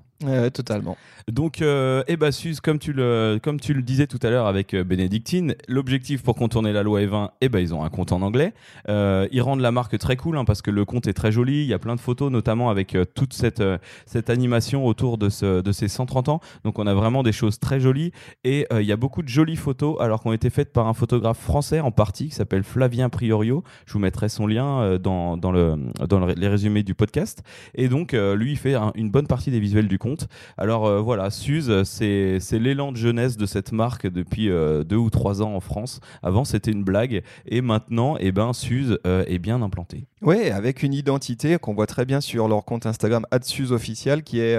Totalement. 0.52 0.96
Donc, 1.28 1.62
euh, 1.62 2.02
eh 2.08 2.16
ben, 2.16 2.30
comme 2.62 2.78
tu 2.78 2.92
le, 2.92 3.38
comme 3.42 3.60
tu 3.60 3.74
le 3.74 3.82
disais 3.82 4.06
tout 4.06 4.18
à 4.22 4.30
l'heure 4.30 4.46
avec 4.46 4.74
euh, 4.74 4.82
Bénédictine, 4.84 5.54
l'objectif 5.68 6.22
pour 6.22 6.34
contourner 6.34 6.72
la 6.72 6.82
loi 6.82 7.00
E20, 7.00 7.30
eh 7.40 7.48
ben, 7.48 7.60
ils 7.60 7.72
ont 7.74 7.84
un 7.84 7.90
compte 7.90 8.12
en 8.12 8.22
anglais. 8.22 8.52
Euh, 8.88 9.28
ils 9.32 9.40
rendent 9.42 9.60
la 9.60 9.70
marque 9.72 9.96
très 9.98 10.16
cool 10.16 10.36
hein, 10.36 10.44
parce 10.44 10.62
que 10.62 10.70
le 10.70 10.84
compte 10.84 11.06
est 11.06 11.12
très 11.12 11.30
joli. 11.32 11.62
Il 11.62 11.66
y 11.68 11.74
a 11.74 11.78
plein 11.78 11.94
de 11.96 12.00
photos, 12.00 12.30
notamment 12.30 12.70
avec 12.70 12.94
euh, 12.94 13.04
toute 13.04 13.32
cette, 13.34 13.62
cette 14.06 14.30
animation 14.30 14.84
autour 14.86 15.16
de, 15.18 15.28
ce, 15.28 15.60
de 15.60 15.72
ces 15.72 15.88
130 15.88 16.28
ans. 16.28 16.40
Donc, 16.64 16.78
on 16.78 16.86
a 16.86 16.94
vraiment 16.94 17.22
des 17.22 17.32
choses 17.32 17.58
très 17.60 17.78
jolies 17.80 18.12
et 18.44 18.66
il 18.72 18.86
y 18.86 18.92
a 18.92 18.96
beaucoup 18.96 19.22
de 19.22 19.28
jolies 19.28 19.56
photos 19.56 19.96
alors 20.00 20.20
qu'ont 20.22 20.32
été 20.32 20.50
faites 20.50 20.72
par 20.72 20.86
un 20.88 20.94
photographe 20.94 21.38
français 21.38 21.80
en 21.80 21.90
partie 21.90 22.28
qui 22.28 22.34
s'appelle 22.34 22.64
Flavien 22.64 23.08
Priorio. 23.08 23.62
Je 23.86 23.92
vous 23.94 23.98
mettrai 23.98 24.28
son 24.28 24.46
lien 24.46 24.98
dans, 24.98 25.36
dans, 25.36 25.52
le, 25.52 25.76
dans 26.08 26.18
le- 26.24 26.34
les 26.34 26.48
résumés 26.48 26.82
du 26.82 26.94
podcast. 26.94 27.42
Et 27.74 27.88
donc, 27.88 28.12
lui, 28.12 28.52
il 28.52 28.56
fait 28.58 28.74
un- 28.74 28.92
une 28.94 29.10
bonne 29.10 29.26
partie 29.26 29.50
des 29.50 29.60
visuels 29.60 29.88
du 29.88 29.98
compte. 29.98 30.11
Alors 30.58 30.86
euh, 30.86 31.00
voilà, 31.00 31.30
Suze, 31.30 31.82
c'est 31.84 32.38
l'élan 32.52 32.92
de 32.92 32.96
jeunesse 32.96 33.36
de 33.36 33.46
cette 33.46 33.72
marque 33.72 34.06
depuis 34.06 34.50
euh, 34.50 34.84
deux 34.84 34.96
ou 34.96 35.10
trois 35.10 35.42
ans 35.42 35.54
en 35.54 35.60
France. 35.60 36.00
Avant, 36.22 36.44
c'était 36.44 36.70
une 36.70 36.84
blague. 36.84 37.22
Et 37.46 37.60
maintenant, 37.60 38.16
eh 38.20 38.32
ben, 38.32 38.52
Suze 38.52 38.98
euh, 39.06 39.24
est 39.26 39.38
bien 39.38 39.62
implanté. 39.62 40.06
Oui, 40.20 40.50
avec 40.50 40.82
une 40.82 40.94
identité 40.94 41.58
qu'on 41.58 41.74
voit 41.74 41.86
très 41.86 42.04
bien 42.04 42.20
sur 42.20 42.46
leur 42.48 42.64
compte 42.64 42.86
Instagram 42.86 43.26
Adsus 43.32 43.72
officiel, 43.72 44.22
qui 44.22 44.38
est 44.40 44.56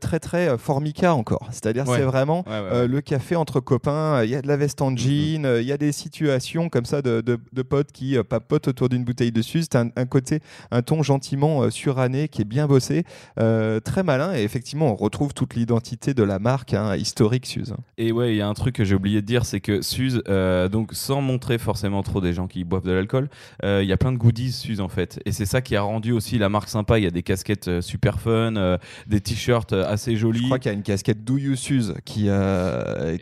très 0.00 0.18
très 0.18 0.56
formica 0.56 1.14
encore. 1.14 1.46
C'est-à-dire 1.50 1.86
Ouais. 1.88 1.98
c'est 1.98 2.04
vraiment 2.04 2.44
le 2.48 3.00
café 3.00 3.36
entre 3.36 3.60
copains. 3.60 4.22
Il 4.24 4.30
y 4.30 4.34
a 4.34 4.40
de 4.42 4.48
la 4.48 4.56
veste 4.56 4.80
en 4.80 4.96
jean, 4.96 5.44
euh, 5.44 5.60
il 5.60 5.66
y 5.66 5.72
a 5.72 5.76
des 5.76 5.92
situations 5.92 6.68
comme 6.70 6.84
ça 6.86 7.02
de, 7.02 7.20
de- 7.20 7.38
de 7.52 7.62
potes 7.62 7.92
qui 7.92 8.16
papotent 8.28 8.68
autour 8.68 8.88
d'une 8.88 9.04
bouteille 9.04 9.32
de 9.32 9.42
Suze. 9.42 9.66
C'est 9.70 9.78
un, 9.78 9.90
un 9.96 10.06
côté, 10.06 10.40
un 10.70 10.80
ton 10.82 11.02
gentiment 11.02 11.68
suranné, 11.70 12.28
qui 12.28 12.40
est 12.42 12.46
bien 12.46 12.66
bossé, 12.66 13.04
très 13.36 14.02
malin. 14.02 14.34
Et 14.34 14.42
effectivement, 14.42 14.58
on 14.76 14.94
retrouve 14.94 15.34
toute 15.34 15.54
l'identité 15.54 16.14
de 16.14 16.22
la 16.22 16.38
marque 16.38 16.74
hein, 16.74 16.96
historique 16.96 17.46
Suze. 17.46 17.74
Et 17.96 18.12
ouais, 18.12 18.34
il 18.34 18.36
y 18.36 18.40
a 18.40 18.48
un 18.48 18.54
truc 18.54 18.74
que 18.74 18.84
j'ai 18.84 18.94
oublié 18.94 19.20
de 19.20 19.26
dire, 19.26 19.44
c'est 19.44 19.60
que 19.60 19.82
Suze, 19.82 20.22
euh, 20.28 20.68
donc 20.68 20.90
sans 20.92 21.20
montrer 21.20 21.58
forcément 21.58 22.02
trop 22.02 22.20
des 22.20 22.32
gens 22.32 22.46
qui 22.46 22.64
boivent 22.64 22.84
de 22.84 22.92
l'alcool, 22.92 23.28
euh, 23.64 23.80
il 23.82 23.88
y 23.88 23.92
a 23.92 23.96
plein 23.96 24.12
de 24.12 24.18
goodies 24.18 24.52
Suze 24.52 24.80
en 24.80 24.88
fait. 24.88 25.20
Et 25.24 25.32
c'est 25.32 25.46
ça 25.46 25.60
qui 25.60 25.76
a 25.76 25.82
rendu 25.82 26.12
aussi 26.12 26.38
la 26.38 26.48
marque 26.48 26.68
sympa. 26.68 26.98
Il 26.98 27.04
y 27.04 27.06
a 27.06 27.10
des 27.10 27.22
casquettes 27.22 27.68
euh, 27.68 27.80
super 27.80 28.20
fun, 28.20 28.56
euh, 28.56 28.78
des 29.06 29.20
t-shirts 29.20 29.72
assez 29.72 30.16
jolis. 30.16 30.40
Je 30.40 30.44
crois 30.46 30.58
qu'il 30.58 30.70
y 30.70 30.74
a 30.74 30.76
une 30.76 30.82
casquette 30.82 31.24
Do 31.24 31.38
You 31.38 31.56
Suze 31.56 31.94
qui, 32.04 32.28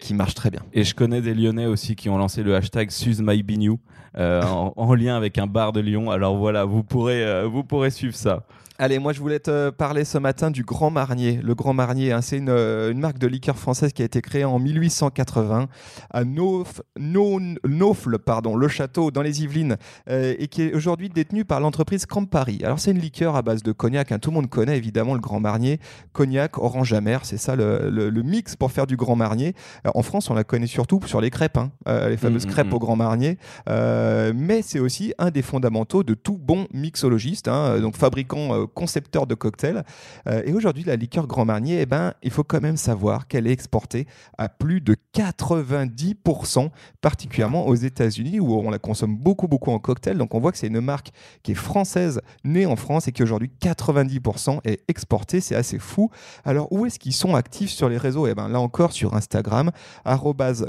qui 0.00 0.14
marche 0.14 0.34
très 0.34 0.50
bien. 0.50 0.62
Et 0.72 0.84
je 0.84 0.94
connais 0.94 1.20
des 1.20 1.34
Lyonnais 1.34 1.66
aussi 1.66 1.96
qui 1.96 2.08
ont 2.08 2.18
lancé 2.18 2.42
le 2.42 2.54
hashtag 2.54 2.90
SuzeMyBenew 2.90 3.78
euh, 4.18 4.42
en, 4.42 4.72
en 4.76 4.94
lien 4.94 5.16
avec 5.16 5.38
un 5.38 5.46
bar 5.46 5.72
de 5.72 5.80
Lyon. 5.80 6.10
Alors 6.10 6.36
voilà, 6.36 6.64
vous 6.64 6.82
pourrez, 6.82 7.46
vous 7.46 7.64
pourrez 7.64 7.90
suivre 7.90 8.14
ça. 8.14 8.44
Allez, 8.78 8.98
moi 8.98 9.14
je 9.14 9.20
voulais 9.20 9.38
te 9.38 9.70
parler 9.70 10.04
ce 10.04 10.18
matin 10.18 10.50
du 10.50 10.62
Grand 10.62 10.90
Marnier. 10.90 11.40
Le 11.42 11.54
Grand 11.54 11.72
Marnier, 11.72 12.12
hein, 12.12 12.20
c'est 12.20 12.36
une, 12.36 12.50
euh, 12.50 12.92
une 12.92 12.98
marque 13.00 13.16
de 13.16 13.26
liqueur 13.26 13.56
française 13.56 13.94
qui 13.94 14.02
a 14.02 14.04
été 14.04 14.20
créée 14.20 14.44
en 14.44 14.58
1880 14.58 15.68
à 16.10 16.24
Nauf, 16.24 16.82
Naufle, 16.98 18.18
pardon, 18.18 18.54
le 18.54 18.68
château 18.68 19.10
dans 19.10 19.22
les 19.22 19.42
Yvelines, 19.42 19.78
euh, 20.10 20.34
et 20.38 20.48
qui 20.48 20.60
est 20.60 20.74
aujourd'hui 20.74 21.08
détenue 21.08 21.46
par 21.46 21.60
l'entreprise 21.60 22.04
Campari. 22.04 22.60
Alors 22.64 22.78
c'est 22.78 22.90
une 22.90 22.98
liqueur 22.98 23.34
à 23.34 23.40
base 23.40 23.62
de 23.62 23.72
cognac, 23.72 24.12
hein, 24.12 24.18
tout 24.18 24.28
le 24.28 24.34
monde 24.34 24.50
connaît 24.50 24.76
évidemment 24.76 25.14
le 25.14 25.20
Grand 25.20 25.40
Marnier, 25.40 25.80
cognac, 26.12 26.58
orange 26.58 26.92
amer, 26.92 27.20
c'est 27.24 27.38
ça 27.38 27.56
le, 27.56 27.88
le- 27.90 28.10
le 28.10 28.22
mix 28.22 28.56
pour 28.56 28.72
faire 28.72 28.86
du 28.86 28.96
Grand 28.96 29.16
Marnier. 29.16 29.54
Euh, 29.86 29.90
en 29.94 30.02
France, 30.02 30.28
on 30.28 30.34
la 30.34 30.44
connaît 30.44 30.66
surtout 30.66 31.00
sur 31.06 31.22
les 31.22 31.30
crêpes, 31.30 31.56
hein, 31.56 31.70
euh, 31.88 32.10
les 32.10 32.18
fameuses 32.18 32.44
Mm, 32.44 32.48
mm, 32.50 32.52
crêpes 32.52 32.70
mm. 32.70 32.74
au 32.74 32.78
Grand 32.78 32.96
Marnier, 32.96 33.38
Euh, 33.70 34.34
mais 34.36 34.60
c'est 34.60 34.80
aussi 34.80 35.14
un 35.18 35.30
des 35.30 35.40
fondamentaux 35.42 36.02
de 36.02 36.12
tout 36.12 36.36
bon 36.36 36.66
mixologiste, 36.74 37.48
hein, 37.48 37.80
donc 37.80 37.96
fabricant, 37.96 38.65
concepteur 38.66 39.26
de 39.26 39.34
cocktails. 39.34 39.84
Euh, 40.28 40.42
et 40.44 40.52
aujourd'hui, 40.52 40.84
la 40.84 40.96
liqueur 40.96 41.26
Grand 41.26 41.44
Marnier, 41.44 41.80
eh 41.80 41.86
ben, 41.86 42.14
il 42.22 42.30
faut 42.30 42.44
quand 42.44 42.60
même 42.60 42.76
savoir 42.76 43.28
qu'elle 43.28 43.46
est 43.46 43.52
exportée 43.52 44.06
à 44.38 44.48
plus 44.48 44.80
de 44.80 44.96
90%, 45.14 46.70
particulièrement 47.00 47.66
aux 47.66 47.74
États-Unis, 47.74 48.40
où 48.40 48.54
on 48.54 48.70
la 48.70 48.78
consomme 48.78 49.16
beaucoup, 49.16 49.48
beaucoup 49.48 49.70
en 49.70 49.78
cocktail. 49.78 50.18
Donc 50.18 50.34
on 50.34 50.40
voit 50.40 50.52
que 50.52 50.58
c'est 50.58 50.66
une 50.66 50.80
marque 50.80 51.10
qui 51.42 51.52
est 51.52 51.56
française, 51.56 52.20
née 52.44 52.66
en 52.66 52.76
France, 52.76 53.08
et 53.08 53.12
qui 53.12 53.22
aujourd'hui 53.22 53.50
90% 53.60 54.60
est 54.64 54.82
exportée. 54.88 55.40
C'est 55.40 55.56
assez 55.56 55.78
fou. 55.78 56.10
Alors 56.44 56.72
où 56.72 56.86
est-ce 56.86 56.98
qu'ils 56.98 57.14
sont 57.14 57.34
actifs 57.34 57.70
sur 57.70 57.88
les 57.88 57.98
réseaux? 57.98 58.26
Eh 58.26 58.34
ben 58.34 58.48
là 58.48 58.60
encore 58.60 58.92
sur 58.92 59.14
Instagram, 59.14 59.70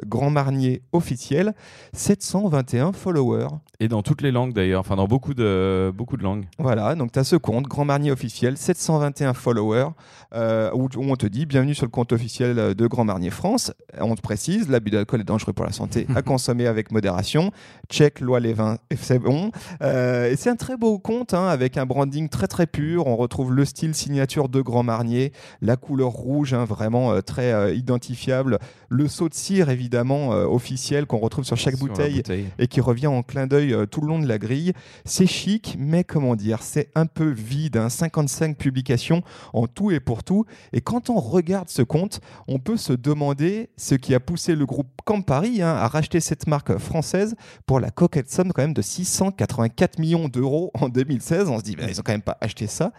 Grand 0.06 0.30
Marnier 0.30 0.82
officiel, 0.92 1.54
721 1.94 2.94
followers. 2.94 3.48
Et 3.80 3.88
dans 3.88 4.02
toutes 4.02 4.22
les 4.22 4.32
langues 4.32 4.54
d'ailleurs, 4.54 4.82
enfin 4.82 4.96
dans 4.96 5.08
beaucoup 5.08 5.34
de, 5.34 5.92
beaucoup 5.96 6.18
de 6.18 6.24
langues. 6.24 6.46
Voilà, 6.58 6.96
donc 6.96 7.12
tu 7.12 7.20
as 7.20 7.24
ce 7.24 7.36
compte, 7.36 7.66
Grand 7.68 7.86
Marnier 7.88 8.12
officiel, 8.12 8.58
721 8.58 9.34
followers, 9.34 9.88
euh, 10.34 10.70
où, 10.74 10.90
où 10.96 11.12
on 11.12 11.16
te 11.16 11.26
dit 11.26 11.46
bienvenue 11.46 11.74
sur 11.74 11.86
le 11.86 11.90
compte 11.90 12.12
officiel 12.12 12.60
euh, 12.60 12.74
de 12.74 12.86
Grand 12.86 13.06
Marnier 13.06 13.30
France. 13.32 13.72
On 13.98 14.14
te 14.14 14.22
précise, 14.22 14.70
l'abus 14.70 14.92
d'alcool 14.92 15.22
est 15.22 15.24
dangereux 15.24 15.54
pour 15.54 15.66
la 15.66 15.72
santé, 15.72 16.06
à 16.14 16.22
consommer 16.22 16.68
avec 16.68 16.92
modération. 16.92 17.52
Check, 17.90 18.20
loi 18.20 18.40
les 18.40 18.54
vins, 18.54 18.78
c'est 18.96 19.20
bon. 19.20 19.52
Euh, 19.82 20.30
et 20.30 20.36
c'est 20.36 20.50
un 20.50 20.56
très 20.56 20.78
beau 20.78 21.00
compte, 21.00 21.34
hein, 21.34 21.48
avec 21.48 21.78
un 21.78 21.86
branding 21.86 22.30
très 22.30 22.48
très 22.48 22.68
pur. 22.68 23.08
On 23.08 23.16
retrouve 23.16 23.54
le 23.54 23.66
style 23.66 23.96
signature 23.96 24.50
de 24.50 24.62
Grand 24.62 24.84
Marnier, 24.84 25.32
la 25.62 25.78
couleur 25.78 26.12
rouge, 26.12 26.54
hein, 26.54 26.66
vraiment 26.66 27.14
euh, 27.14 27.22
très 27.22 27.76
identifiable. 27.76 28.60
Le 28.90 29.08
saut 29.08 29.30
de 29.30 29.34
cire, 29.34 29.70
évidemment, 29.70 30.30
officiel, 30.30 31.06
qu'on 31.06 31.18
retrouve 31.18 31.46
sur 31.46 31.56
chaque 31.56 31.78
Sur 31.78 31.88
bouteille 31.88 32.18
bouteille. 32.18 32.46
et 32.60 32.68
qui 32.68 32.82
revient 32.82 33.08
en 33.08 33.24
clin 33.24 33.48
d'œil 33.48 33.76
tout 33.90 34.02
le 34.02 34.08
long 34.08 34.20
de 34.20 34.28
la 34.28 34.38
grille. 34.38 34.74
C'est 35.06 35.28
chic, 35.28 35.78
mais 35.80 36.04
comment 36.04 36.36
dire, 36.36 36.62
c'est 36.62 36.90
un 36.96 37.06
peu 37.06 37.30
vide. 37.30 37.77
Hein. 37.78 37.90
55 37.90 38.58
publications 38.58 39.22
en 39.54 39.68
tout 39.68 39.92
et 39.92 40.00
pour 40.00 40.24
tout. 40.24 40.46
Et 40.74 40.82
quand 40.82 41.10
on 41.10 41.20
regarde 41.20 41.70
ce 41.70 41.82
compte, 41.82 42.20
on 42.48 42.60
peut 42.60 42.78
se 42.78 42.94
demander 42.94 43.70
ce 43.78 43.96
qui 43.96 44.14
a 44.14 44.20
poussé 44.20 44.56
le 44.56 44.66
groupe 44.66 44.88
Campari 45.06 45.62
hein, 45.62 45.76
à 45.76 45.88
racheter 45.88 46.20
cette 46.20 46.48
marque 46.48 46.78
française 46.78 47.36
pour 47.66 47.80
la 47.80 47.92
coquette 47.92 48.30
somme 48.30 48.52
quand 48.52 48.62
même 48.62 48.74
de 48.74 48.82
684 48.82 50.00
millions 50.00 50.28
d'euros 50.28 50.72
en 50.74 50.90
2016. 50.90 51.48
On 51.48 51.60
se 51.60 51.64
dit, 51.64 51.76
ben, 51.76 51.88
ils 51.90 52.00
ont 52.00 52.04
quand 52.04 52.12
même 52.12 52.22
pas 52.22 52.38
acheté 52.42 52.68
ça. 52.68 52.92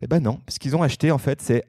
Eh 0.00 0.06
ben 0.06 0.20
non, 0.20 0.40
ce 0.48 0.58
qu'ils 0.58 0.74
ont 0.74 0.82
acheté 0.82 1.10
en 1.10 1.18
fait, 1.18 1.42
c'est 1.42 1.64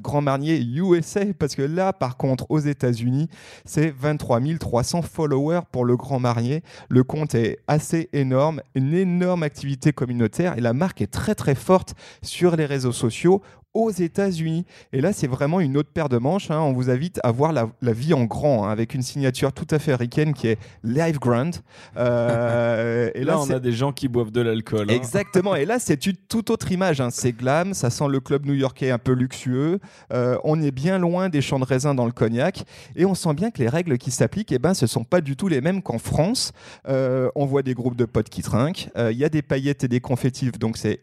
Grand 0.00 0.20
Marnier 0.20 0.60
USA, 0.60 1.20
parce 1.38 1.54
que 1.54 1.62
là, 1.62 1.92
par 1.92 2.16
contre, 2.16 2.46
aux 2.48 2.58
États-Unis, 2.58 3.28
c'est 3.64 3.90
23 3.90 4.40
300 4.58 5.02
followers 5.02 5.60
pour 5.70 5.84
le 5.84 5.96
Grand 5.96 6.18
Marnier. 6.18 6.62
Le 6.88 7.04
compte 7.04 7.34
est 7.34 7.58
assez 7.68 8.08
énorme, 8.12 8.62
une 8.74 8.94
énorme 8.94 9.42
activité 9.42 9.92
communautaire 9.92 10.56
et 10.56 10.60
la 10.60 10.72
marque 10.72 11.02
est 11.02 11.10
très 11.10 11.34
très 11.34 11.54
forte 11.54 11.89
sur 12.22 12.56
les 12.56 12.66
réseaux 12.66 12.92
sociaux 12.92 13.42
aux 13.72 13.90
États-Unis. 13.92 14.64
Et 14.92 15.00
là, 15.00 15.12
c'est 15.12 15.28
vraiment 15.28 15.60
une 15.60 15.76
autre 15.76 15.90
paire 15.92 16.08
de 16.08 16.18
manches. 16.18 16.50
hein. 16.50 16.58
On 16.58 16.72
vous 16.72 16.90
invite 16.90 17.20
à 17.22 17.30
voir 17.30 17.52
la, 17.52 17.68
la 17.82 17.92
vie 17.92 18.14
en 18.14 18.24
grand, 18.24 18.64
hein, 18.64 18.70
avec 18.72 18.94
une 18.94 19.02
signature 19.02 19.52
tout 19.52 19.66
à 19.70 19.78
fait 19.78 19.94
ricaine 19.94 20.34
qui 20.34 20.48
est 20.48 20.58
Live 20.82 21.20
Grand. 21.20 21.62
Euh, 21.96 23.10
Et 23.14 23.22
là, 23.24 23.38
on 23.38 23.48
a 23.50 23.60
des 23.60 23.70
gens 23.72 23.92
qui 23.92 24.08
boivent 24.08 24.32
de 24.32 24.40
l'alcool. 24.40 24.86
hein. 24.90 24.94
Exactement. 24.94 25.54
Et 25.54 25.64
là, 25.66 25.78
c'est 25.78 26.04
une 26.06 26.16
toute 26.16 26.50
autre 26.50 26.72
image. 26.72 27.00
C'est 27.10 27.30
glam, 27.32 27.72
ça 27.74 27.90
sent 27.90 28.08
le 28.08 28.18
club 28.20 28.44
new-yorkais 28.46 28.90
un 28.90 28.98
peu 28.98 29.12
luxueux. 29.12 29.78
Euh, 30.12 30.36
on 30.44 30.60
est 30.60 30.72
bien 30.72 30.98
loin 30.98 31.28
des 31.28 31.40
champs 31.40 31.60
de 31.60 31.64
raisin 31.64 31.94
dans 31.94 32.06
le 32.06 32.12
cognac. 32.12 32.64
Et 32.96 33.04
on 33.04 33.14
sent 33.14 33.34
bien 33.34 33.50
que 33.52 33.58
les 33.62 33.68
règles 33.68 33.98
qui 33.98 34.10
s'appliquent, 34.10 34.50
eh 34.52 34.58
ben, 34.58 34.74
ce 34.74 34.86
sont 34.88 35.04
pas 35.04 35.20
du 35.20 35.36
tout 35.36 35.46
les 35.46 35.60
mêmes 35.60 35.80
qu'en 35.82 35.98
France. 35.98 36.52
Euh, 36.88 37.30
on 37.36 37.46
voit 37.46 37.62
des 37.62 37.74
groupes 37.74 37.96
de 37.96 38.04
potes 38.04 38.30
qui 38.30 38.42
trinquent. 38.42 38.90
Il 38.96 39.16
y 39.16 39.24
a 39.24 39.28
des 39.28 39.42
paillettes 39.42 39.84
et 39.84 39.88
des 39.88 40.00
confettifs, 40.00 40.58
donc 40.58 40.76
c'est 40.76 41.00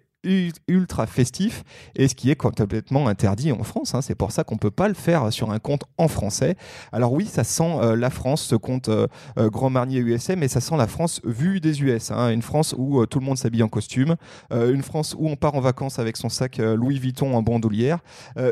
ultra 0.67 1.07
festif 1.07 1.63
et 1.95 2.07
ce 2.07 2.15
qui 2.15 2.29
est 2.29 2.35
complètement 2.35 3.07
interdit 3.07 3.51
en 3.51 3.63
France. 3.63 3.95
hein. 3.95 4.01
C'est 4.01 4.15
pour 4.15 4.31
ça 4.31 4.43
qu'on 4.43 4.57
peut 4.57 4.71
pas 4.71 4.87
le 4.87 4.93
faire 4.93 5.31
sur 5.31 5.51
un 5.51 5.59
compte 5.59 5.83
en 5.97 6.07
français. 6.07 6.55
Alors 6.91 7.13
oui, 7.13 7.25
ça 7.25 7.43
sent 7.43 7.77
euh, 7.81 7.95
la 7.95 8.09
France, 8.09 8.41
ce 8.41 8.55
compte 8.55 8.89
euh, 8.89 9.07
euh, 9.37 9.49
Grand 9.49 9.69
Marnier 9.69 9.99
USA, 9.99 10.35
mais 10.35 10.47
ça 10.47 10.59
sent 10.59 10.75
la 10.77 10.87
France 10.87 11.21
vue 11.23 11.59
des 11.59 11.81
US. 11.81 12.11
hein. 12.11 12.29
Une 12.29 12.41
France 12.41 12.75
où 12.77 13.01
euh, 13.01 13.05
tout 13.05 13.19
le 13.19 13.25
monde 13.25 13.37
s'habille 13.37 13.63
en 13.63 13.67
costume, 13.69 14.15
une 14.51 14.81
France 14.81 15.15
où 15.17 15.27
on 15.27 15.35
part 15.35 15.55
en 15.55 15.61
vacances 15.61 15.99
avec 15.99 16.17
son 16.17 16.29
sac 16.29 16.57
Louis 16.57 16.99
Vuitton 16.99 17.33
en 17.35 17.41
bandoulière, 17.41 17.99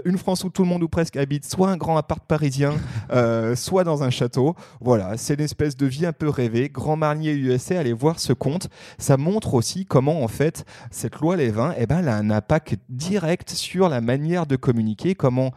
une 0.05 0.17
France 0.17 0.43
où 0.43 0.49
tout 0.49 0.63
le 0.63 0.69
monde 0.69 0.83
ou 0.83 0.87
presque 0.87 1.17
habite 1.17 1.45
soit 1.45 1.69
un 1.69 1.77
grand 1.77 1.97
appart 1.97 2.23
parisien, 2.25 2.73
soit 3.55 3.83
dans 3.83 4.03
un 4.03 4.09
château. 4.09 4.55
Voilà, 4.81 5.17
c'est 5.17 5.35
une 5.35 5.41
espèce 5.41 5.75
de 5.77 5.85
vie 5.85 6.05
un 6.05 6.13
peu 6.13 6.29
rêvée. 6.29 6.69
Grand 6.69 6.95
Marnier 6.95 7.33
USA, 7.33 7.79
allez 7.79 7.93
voir 7.93 8.19
ce 8.19 8.33
compte. 8.33 8.67
Ça 8.97 9.17
montre 9.17 9.53
aussi 9.53 9.85
comment 9.85 10.23
en 10.23 10.27
fait 10.27 10.65
cette 10.91 11.15
loi 11.17 11.35
les 11.37 11.51
vins, 11.55 11.73
eh 11.77 11.85
ben, 11.87 11.99
elle 11.99 12.09
a 12.09 12.15
un 12.17 12.29
impact 12.29 12.77
direct 12.89 13.49
sur 13.49 13.89
la 13.89 14.01
manière 14.01 14.45
de 14.45 14.55
communiquer, 14.55 15.15
comment 15.15 15.51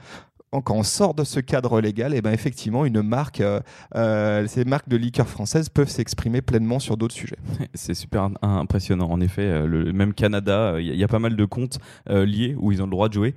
en- 0.51 0.63
quand 0.63 0.77
on 0.77 0.83
sort 0.83 1.13
de 1.13 1.25
ce 1.25 1.41
cadre 1.41 1.79
légal, 1.83 2.15
et 2.15 2.23
ben 2.23 2.33
effectivement, 2.33 2.87
une 2.87 3.03
marque, 3.03 3.43
euh, 3.43 3.61
euh, 3.97 4.47
ces 4.47 4.65
marques 4.65 4.89
de 4.89 4.97
liqueurs 4.97 5.29
françaises 5.29 5.69
peuvent 5.69 5.91
s'exprimer 5.91 6.41
pleinement 6.41 6.79
sur 6.79 6.97
d'autres 6.97 7.15
sujets. 7.15 7.37
C'est 7.75 7.93
super 7.93 8.31
impressionnant. 8.41 9.11
En 9.11 9.21
effet, 9.21 9.43
euh, 9.43 9.67
le 9.67 9.93
même 9.93 10.15
Canada, 10.15 10.77
il 10.81 10.87
y, 10.97 11.05
a 11.05 11.09
pas 11.09 11.19
mal 11.19 11.37
de 11.37 11.45
comptes 11.45 11.79
euh, 12.09 12.25
liés 12.25 12.57
où 12.59 12.73
ils 12.73 12.81
ont 12.81 12.87
le 12.87 12.91
droit 12.91 13.09
de 13.11 13.13
jouer. 13.13 13.35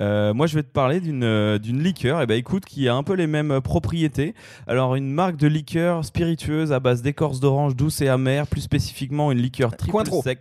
Euh, 0.00 0.32
moi, 0.32 0.46
je 0.46 0.54
vais 0.54 0.62
te 0.62 0.72
parler 0.72 1.00
d'une 1.00 1.58
d'une 1.58 1.82
liqueur, 1.82 2.22
et 2.22 2.26
ben 2.26 2.38
écoute, 2.38 2.64
qui 2.64 2.88
a 2.88 2.94
un 2.94 3.02
peu 3.02 3.12
les 3.12 3.26
mêmes 3.26 3.60
propriétés. 3.60 4.34
Alors, 4.66 4.94
une 4.94 5.10
marque 5.12 5.36
de 5.36 5.46
liqueur 5.48 6.02
spiritueuse 6.02 6.72
à 6.72 6.80
base 6.80 7.02
d'écorce 7.02 7.40
d'orange 7.40 7.76
douce 7.76 8.00
et 8.00 8.08
amère, 8.08 8.46
plus 8.46 8.62
spécifiquement 8.62 9.30
une 9.32 9.38
liqueur 9.38 9.76
triple 9.76 9.92
Cointreau. 9.92 10.22
sec. 10.22 10.40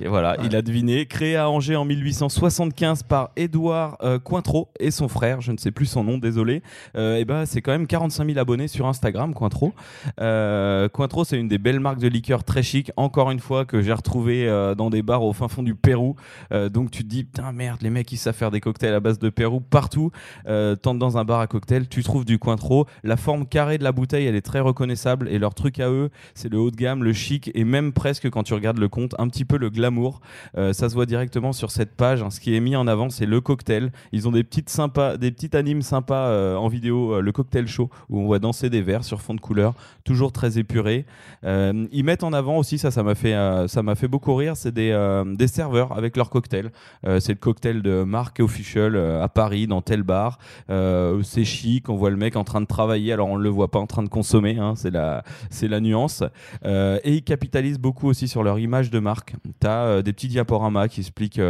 Et 0.00 0.08
voilà, 0.08 0.32
Ouais. 0.32 0.46
il 0.46 0.56
a 0.56 0.62
deviné. 0.62 1.06
Créée 1.06 1.36
à 1.36 1.48
Angers 1.48 1.76
en 1.76 1.84
1875 1.84 3.02
par 3.04 3.30
Édouard 3.36 3.96
euh, 4.02 4.18
Cointreau 4.18 4.68
et 4.80 4.90
son 4.90 5.08
frère, 5.08 5.40
je 5.40 5.52
ne 5.52 5.58
sais 5.58 5.70
plus 5.70 5.86
son 5.86 6.02
nom, 6.04 6.18
désolé. 6.18 6.62
Euh, 6.96 7.16
et 7.18 7.24
ben, 7.24 7.46
c'est 7.46 7.60
quand 7.60 7.72
même 7.72 7.86
45 7.86 8.26
000 8.26 8.38
abonnés 8.38 8.68
sur 8.68 8.86
Instagram, 8.86 9.34
Cointreau. 9.34 9.72
Euh, 10.20 10.88
Cointreau, 10.88 11.24
c'est 11.24 11.38
une 11.38 11.48
des 11.48 11.58
belles 11.58 11.80
marques 11.80 11.98
de 12.00 12.08
liqueur 12.08 12.44
très 12.44 12.62
chic, 12.62 12.90
encore 12.96 13.30
une 13.30 13.38
fois, 13.40 13.64
que 13.64 13.80
j'ai 13.82 13.92
retrouvé 13.92 14.48
euh, 14.48 14.74
dans 14.74 14.90
des 14.90 15.02
bars 15.02 15.22
au 15.22 15.32
fin 15.32 15.48
fond 15.48 15.62
du 15.62 15.74
Pérou. 15.74 16.16
Euh, 16.52 16.68
donc 16.68 16.90
tu 16.90 17.02
te 17.04 17.08
dis, 17.08 17.24
putain, 17.24 17.52
merde, 17.52 17.78
les 17.82 17.90
mecs, 17.90 18.10
ils 18.12 18.16
savent 18.16 18.34
faire 18.34 18.50
des 18.50 18.60
cocktails 18.60 18.94
à 18.94 19.00
base 19.00 19.18
de 19.18 19.28
Pérou 19.30 19.60
partout. 19.60 20.10
Tente 20.46 20.98
dans 20.98 21.18
un 21.18 21.24
bar 21.24 21.40
à 21.40 21.46
cocktail, 21.46 21.88
tu 21.88 22.02
trouves 22.02 22.24
du 22.24 22.38
Cointreau. 22.38 22.86
La 23.04 23.16
forme 23.16 23.46
carrée 23.46 23.78
de 23.78 23.84
la 23.84 23.92
bouteille, 23.92 24.26
elle 24.26 24.36
est 24.36 24.40
très 24.42 24.60
reconnaissable. 24.60 25.28
Et 25.28 25.38
leur 25.38 25.54
truc 25.54 25.78
à 25.80 25.88
eux, 25.90 26.10
c'est 26.34 26.50
le 26.50 26.58
haut 26.58 26.70
de 26.70 26.76
gamme, 26.76 27.04
le 27.04 27.12
chic, 27.12 27.50
et 27.54 27.64
même 27.64 27.92
presque, 27.92 28.28
quand 28.30 28.42
tu 28.42 28.54
regardes 28.54 28.78
le 28.78 28.88
compte, 28.88 29.14
un 29.22 29.28
petit 29.28 29.44
peu 29.44 29.56
le 29.56 29.70
glamour. 29.70 30.20
Euh, 30.56 30.72
ça 30.72 30.88
se 30.88 30.94
voit 30.94 31.06
directement 31.06 31.52
sur 31.52 31.70
cette 31.70 31.94
page. 31.94 32.22
hein. 32.22 32.30
Ce 32.30 32.40
qui 32.40 32.54
est 32.54 32.60
mis 32.60 32.76
en 32.76 32.86
avant, 32.86 33.08
c'est 33.10 33.26
le 33.26 33.40
cocktail. 33.40 33.92
Ils 34.12 34.28
ont 34.28 34.32
des 34.32 34.44
petites 34.44 34.68
sympas, 34.68 35.16
des 35.16 35.30
petites 35.30 35.54
animes 35.54 35.82
sympas 35.82 36.26
euh, 36.26 36.56
en 36.56 36.68
vidéo, 36.68 37.14
euh, 37.14 37.20
le 37.20 37.32
cocktail 37.32 37.66
show, 37.66 37.90
où 38.08 38.20
on 38.20 38.26
voit 38.26 38.38
danser 38.38 38.68
des 38.70 38.82
verres 38.82 39.04
sur 39.04 39.20
fond 39.20 39.34
de 39.34 39.40
couleur, 39.40 39.74
toujours 40.04 40.32
très 40.32 40.58
épuré. 40.58 41.06
Ils 41.44 42.04
mettent 42.04 42.24
en 42.24 42.32
avant 42.32 42.58
aussi, 42.58 42.78
ça, 42.78 42.90
ça 42.90 43.02
m'a 43.02 43.14
fait, 43.14 43.34
ça 43.68 43.82
fait 43.94 44.08
beaucoup 44.08 44.34
rire, 44.34 44.56
c'est 44.56 44.72
des, 44.72 44.92
des 45.36 45.46
serveurs 45.46 45.96
avec 45.96 46.16
leur 46.16 46.30
cocktail. 46.30 46.70
C'est 47.04 47.32
le 47.32 47.38
cocktail 47.38 47.82
de 47.82 48.02
marque 48.02 48.40
official 48.40 48.96
à 48.96 49.28
Paris, 49.28 49.66
dans 49.66 49.82
tel 49.82 50.02
bar. 50.02 50.38
C'est 50.68 51.44
chic, 51.44 51.88
on 51.88 51.96
voit 51.96 52.10
le 52.10 52.16
mec 52.16 52.36
en 52.36 52.44
train 52.44 52.60
de 52.60 52.66
travailler, 52.66 53.12
alors 53.12 53.28
on 53.28 53.38
ne 53.38 53.42
le 53.42 53.48
voit 53.48 53.70
pas 53.70 53.78
en 53.78 53.86
train 53.86 54.02
de 54.02 54.08
consommer, 54.08 54.58
hein, 54.58 54.74
c'est 54.76 54.90
la, 54.90 55.24
c'est 55.50 55.68
la 55.68 55.80
nuance. 55.80 56.22
Et 56.64 57.14
ils 57.14 57.22
capitalisent 57.22 57.78
beaucoup 57.78 58.08
aussi 58.08 58.28
sur 58.28 58.42
leur 58.42 58.58
image 58.58 58.90
de 58.90 58.98
marques. 59.02 59.34
Tu 59.60 59.66
as 59.66 60.02
des 60.02 60.12
petits 60.12 60.28
diaporamas 60.28 60.88
qui 60.88 61.00
expliquent 61.00 61.40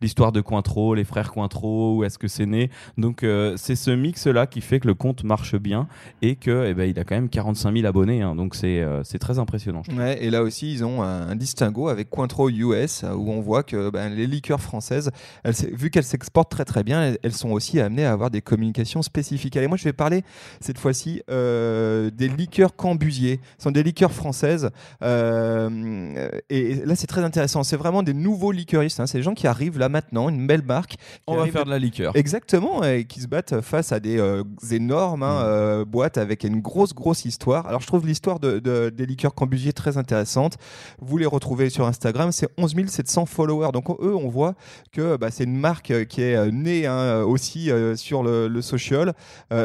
l'histoire 0.00 0.32
de 0.32 0.40
Cointreau, 0.40 0.94
les 0.94 1.04
frères 1.04 1.30
Cointreau, 1.30 1.96
où 1.96 2.04
est-ce 2.04 2.18
que 2.18 2.28
c'est 2.28 2.46
né. 2.46 2.70
Donc 2.98 3.24
c'est 3.56 3.76
ce 3.76 3.90
mix-là 3.90 4.46
qui 4.46 4.60
fait 4.60 4.80
que 4.80 4.88
le 4.88 4.94
compte 4.94 5.24
marche 5.24 5.56
bien 5.56 5.86
et 6.22 6.36
que 6.36 6.66
eh 6.68 6.74
ben, 6.74 6.84
il 6.84 6.98
a 6.98 7.04
quand 7.04 7.14
même 7.14 7.28
45 7.28 7.74
000 7.74 7.86
abonnés. 7.86 8.22
Hein. 8.22 8.34
donc 8.34 8.54
c'est 8.54 9.18
très 9.20 9.38
impressionnant. 9.38 9.82
Ouais, 9.96 10.22
et 10.22 10.30
là 10.30 10.42
aussi, 10.42 10.72
ils 10.72 10.84
ont 10.84 11.02
un, 11.02 11.36
distinguo 11.36 11.88
avec 11.88 12.10
Cointreau 12.10 12.50
US 12.50 13.04
où 13.04 13.30
on 13.30 13.40
voit 13.40 13.62
que 13.62 13.90
ben, 13.90 14.14
les 14.14 14.26
liqueurs 14.26 14.60
françaises, 14.60 15.10
vu 15.44 15.90
qu'elles 15.90 16.04
s'exportent 16.04 16.50
très 16.50 16.64
très 16.64 16.82
bien, 16.82 17.14
elles, 17.22 17.32
sont 17.32 17.50
aussi 17.50 17.80
amenées 17.80 18.04
à 18.04 18.12
avoir 18.12 18.30
des 18.30 18.42
communications 18.42 19.02
spécifiques. 19.02 19.56
Allez, 19.56 19.68
moi 19.68 19.76
je 19.76 19.84
vais 19.84 19.92
parler 19.92 20.22
cette 20.60 20.78
fois-ci 20.78 21.22
des 21.28 22.28
liqueurs 22.28 22.72
Cambusier. 22.76 23.40
Ce 23.58 23.64
sont 23.64 23.70
des 23.70 23.82
liqueurs 23.82 24.12
françaises. 24.12 24.70
Euh, 25.02 26.28
et 26.50 26.74
là, 26.84 26.94
c'est 27.02 27.08
très 27.08 27.24
intéressant. 27.24 27.64
C'est 27.64 27.76
vraiment 27.76 28.04
des 28.04 28.14
nouveaux 28.14 28.52
liqueuristes. 28.52 29.00
Hein. 29.00 29.08
C'est 29.08 29.18
des 29.18 29.24
gens 29.24 29.34
qui 29.34 29.48
arrivent 29.48 29.76
là 29.76 29.88
maintenant, 29.88 30.28
une 30.28 30.46
belle 30.46 30.62
marque. 30.62 30.94
On 31.26 31.34
va 31.34 31.48
faire 31.48 31.64
de 31.64 31.70
la 31.70 31.80
liqueur. 31.80 32.14
Exactement, 32.14 32.84
et 32.84 33.06
qui 33.06 33.20
se 33.20 33.26
battent 33.26 33.60
face 33.60 33.90
à 33.90 33.98
des 33.98 34.20
euh, 34.20 34.44
énormes 34.70 35.24
hein, 35.24 35.40
mm. 35.40 35.44
euh, 35.44 35.84
boîtes 35.84 36.16
avec 36.16 36.44
une 36.44 36.60
grosse, 36.60 36.94
grosse 36.94 37.24
histoire. 37.24 37.66
Alors, 37.66 37.80
je 37.80 37.88
trouve 37.88 38.06
l'histoire 38.06 38.38
de, 38.38 38.60
des 38.88 39.06
liqueurs 39.06 39.34
Cambusier 39.34 39.72
très 39.72 39.98
intéressante. 39.98 40.58
Vous 41.00 41.18
les 41.18 41.26
retrouvez 41.26 41.70
sur 41.70 41.88
Instagram. 41.88 42.30
C'est 42.30 42.46
11 42.56 42.86
700 42.86 43.26
followers. 43.26 43.72
Donc, 43.72 43.90
eux, 43.90 44.14
on 44.14 44.28
voit 44.28 44.54
que 44.92 45.16
bah, 45.16 45.32
c'est 45.32 45.42
une 45.42 45.58
marque 45.58 46.06
qui 46.06 46.22
est 46.22 46.52
née 46.52 46.86
hein, 46.86 47.22
aussi 47.22 47.68
sur 47.96 48.22
le, 48.22 48.46
le 48.46 48.62
social. 48.62 49.12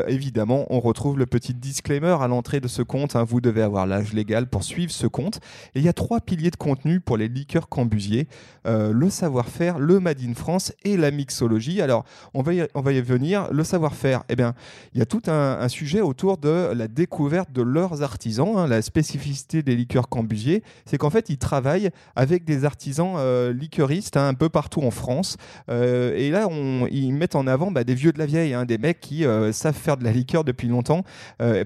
évidemment, 0.08 0.66
on 0.72 0.80
retrouve 0.80 1.20
le 1.20 1.28
petit 1.28 1.54
disclaimer 1.54 2.18
à 2.20 2.28
l'entrée 2.28 2.62
de 2.62 2.68
ce 2.68 2.82
compte. 2.82 3.16
Vous 3.16 3.42
devez 3.42 3.62
avoir 3.62 3.86
l'âge 3.86 4.14
légal 4.14 4.48
pour 4.48 4.64
suivre 4.64 4.92
ce 4.92 5.06
compte. 5.06 5.40
Et 5.76 5.80
il 5.80 5.86
y 5.86 5.90
a 5.90 5.94
trois 5.94 6.20
piliers 6.20 6.50
de 6.50 6.56
contenu 6.56 7.00
pour 7.00 7.16
les 7.18 7.27
liqueurs 7.28 7.70
Cambusier 7.70 8.28
euh, 8.68 8.92
le 8.92 9.10
savoir-faire, 9.10 9.80
le 9.80 10.00
Made 10.00 10.22
in 10.22 10.34
France 10.34 10.74
et 10.84 10.98
la 10.98 11.12
mixologie. 11.12 11.82
Alors, 11.82 12.04
on 12.34 12.42
va 12.42 12.54
y, 12.54 12.68
on 12.74 12.82
venir. 12.82 13.48
Le 13.52 13.64
savoir-faire, 13.64 14.24
eh 14.30 14.36
bien, 14.36 14.56
il 14.94 15.00
y 15.00 15.02
a 15.02 15.06
tout 15.06 15.22
un, 15.28 15.68
sujet 15.70 16.02
autour 16.02 16.38
de 16.38 16.72
la 16.74 16.88
découverte 16.88 17.52
de 17.52 17.62
leurs 17.62 18.02
artisans. 18.02 18.58
Hein. 18.58 18.68
La 18.68 18.82
spécificité 18.82 19.64
des 19.64 19.76
liqueurs 19.76 20.10
Cambusier, 20.10 20.64
c'est 20.86 20.98
qu'en 20.98 21.10
fait, 21.10 21.30
ils 21.30 21.38
travaillent 21.38 21.90
avec 22.16 22.44
des 22.44 22.66
artisans 22.66 23.16
euh, 23.18 23.54
liqueuristes 23.54 24.18
hein, 24.18 24.28
un 24.28 24.34
peu 24.34 24.50
partout 24.50 24.82
en 24.82 24.92
France. 24.92 25.38
Euh, 25.70 26.16
et 26.16 26.30
là, 26.30 26.48
ils 26.92 27.14
mettent 27.14 27.36
en 27.36 27.48
avant 27.48 27.72
bah, 27.72 27.84
des 27.84 27.96
vieux 27.96 28.12
de 28.12 28.20
la 28.20 28.26
vieille, 28.26 28.54
hein, 28.54 28.66
des 28.66 28.78
mecs 28.78 29.00
qui 29.00 29.26
savent 29.52 29.76
faire 29.76 29.98
de 29.98 30.04
la 30.04 30.12
liqueur 30.12 30.44
depuis 30.44 30.68
longtemps. 30.68 31.04